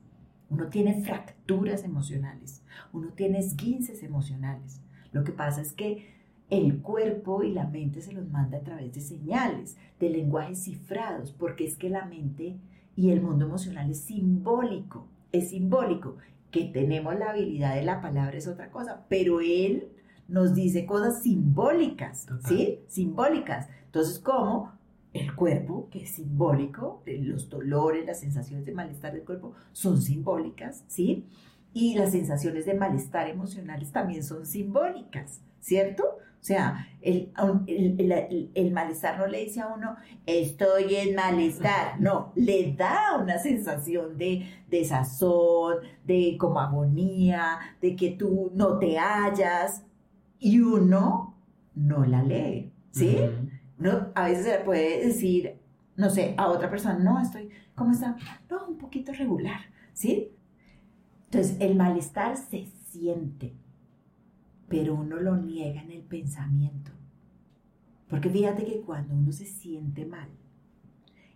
[0.50, 2.64] Uno tiene fracturas emocionales,
[2.94, 4.82] uno tiene esguinces emocionales.
[5.12, 6.15] Lo que pasa es que
[6.50, 11.32] el cuerpo y la mente se los manda a través de señales, de lenguajes cifrados,
[11.32, 12.58] porque es que la mente
[12.96, 16.18] y el mundo emocional es simbólico, es simbólico.
[16.52, 19.90] Que tenemos la habilidad de la palabra es otra cosa, pero él
[20.28, 22.80] nos dice cosas simbólicas, ¿sí?
[22.88, 23.68] Simbólicas.
[23.88, 24.72] Entonces, ¿cómo?
[25.14, 30.84] El cuerpo, que es simbólico, los dolores, las sensaciones de malestar del cuerpo son simbólicas,
[30.88, 31.26] ¿sí?
[31.74, 36.04] Y las sensaciones de malestar emocionales también son simbólicas, ¿cierto?
[36.46, 37.32] O sea, el,
[38.54, 39.96] el, malestar no le dice a uno,
[40.28, 42.00] estoy en malestar.
[42.00, 48.96] No, le da una sensación de desazón, de como agonía, de que tú no te
[48.96, 49.88] hallas
[50.38, 51.36] y uno
[51.74, 53.18] no la lee, ¿sí?
[53.80, 55.60] no, a veces se le puede decir,
[55.96, 58.18] no sé, a otra persona, no, estoy, ¿cómo está?
[58.52, 59.62] No, un poquito regular,
[59.94, 60.32] ¿sí?
[61.24, 63.65] Entonces, el malestar se siente
[64.76, 66.92] pero uno lo niega en el pensamiento.
[68.10, 70.28] Porque fíjate que cuando uno se siente mal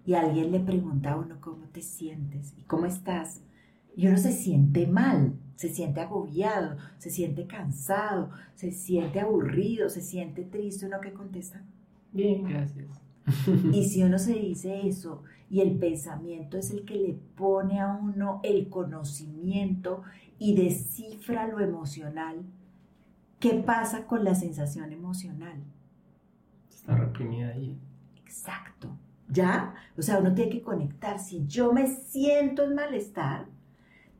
[0.05, 3.41] y alguien le pregunta a uno cómo te sientes y cómo estás,
[3.95, 10.01] y uno se siente mal, se siente agobiado, se siente cansado, se siente aburrido, se
[10.01, 11.63] siente triste, ¿uno qué contesta?
[12.11, 12.89] Bien, gracias.
[13.71, 17.87] Y si uno se dice eso y el pensamiento es el que le pone a
[17.93, 20.03] uno el conocimiento
[20.37, 22.43] y descifra lo emocional,
[23.39, 25.63] ¿Qué pasa con la sensación emocional?
[26.69, 27.79] Está reprimida ahí.
[28.17, 28.89] Exacto.
[29.29, 29.75] ¿Ya?
[29.97, 31.19] O sea, uno tiene que conectar.
[31.19, 33.45] Si yo me siento en malestar,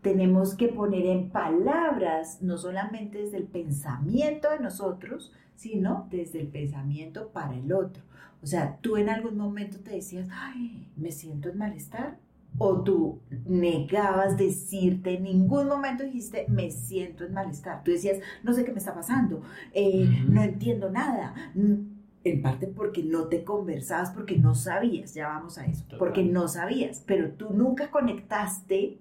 [0.01, 6.47] tenemos que poner en palabras, no solamente desde el pensamiento de nosotros, sino desde el
[6.47, 8.03] pensamiento para el otro.
[8.41, 12.17] O sea, tú en algún momento te decías, ay, me siento en malestar
[12.59, 17.83] o tú negabas decirte, en ningún momento dijiste, me siento en malestar.
[17.83, 19.41] Tú decías, no sé qué me está pasando,
[19.73, 21.33] eh, no entiendo nada.
[21.55, 26.49] En parte porque no te conversabas, porque no sabías, ya vamos a eso, porque no
[26.49, 28.99] sabías, pero tú nunca conectaste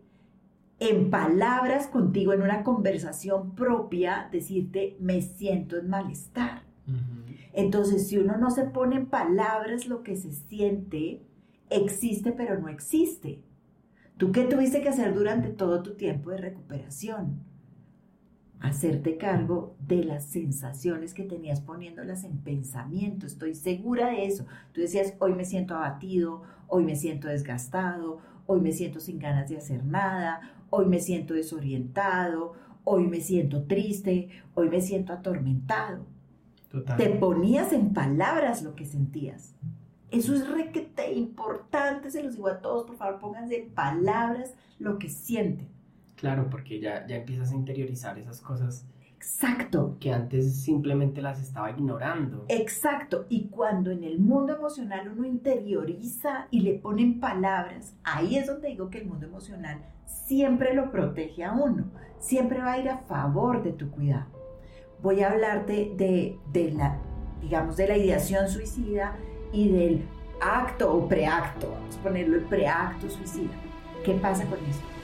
[0.78, 6.62] en palabras contigo, en una conversación propia, decirte, me siento en malestar.
[7.52, 11.22] Entonces, si uno no se pone en palabras lo que se siente,
[11.70, 13.42] existe pero no existe.
[14.18, 17.40] ¿Tú qué tuviste que hacer durante todo tu tiempo de recuperación?
[18.58, 23.26] Hacerte cargo de las sensaciones que tenías poniéndolas en pensamiento.
[23.26, 24.44] Estoy segura de eso.
[24.72, 29.48] Tú decías, hoy me siento abatido, hoy me siento desgastado, hoy me siento sin ganas
[29.48, 30.40] de hacer nada,
[30.70, 36.04] hoy me siento desorientado, hoy me siento triste, hoy me siento atormentado.
[36.96, 39.54] Te ponías en palabras lo que sentías.
[40.10, 44.98] Eso es requete importante, se los digo a todos, por favor, pónganse en palabras lo
[44.98, 45.68] que sienten.
[46.16, 48.86] Claro, porque ya, ya empiezas a interiorizar esas cosas.
[49.18, 49.96] Exacto.
[50.00, 52.44] Que antes simplemente las estaba ignorando.
[52.48, 53.26] Exacto.
[53.28, 58.68] Y cuando en el mundo emocional uno interioriza y le ponen palabras, ahí es donde
[58.68, 62.98] digo que el mundo emocional siempre lo protege a uno, siempre va a ir a
[62.98, 64.26] favor de tu cuidado.
[65.02, 66.98] Voy a hablarte de, de la,
[67.40, 69.16] digamos, de la ideación suicida
[69.52, 70.02] y del
[70.40, 73.54] acto o preacto, vamos a ponerlo el preacto suicida.
[74.04, 74.97] ¿Qué pasa con esto?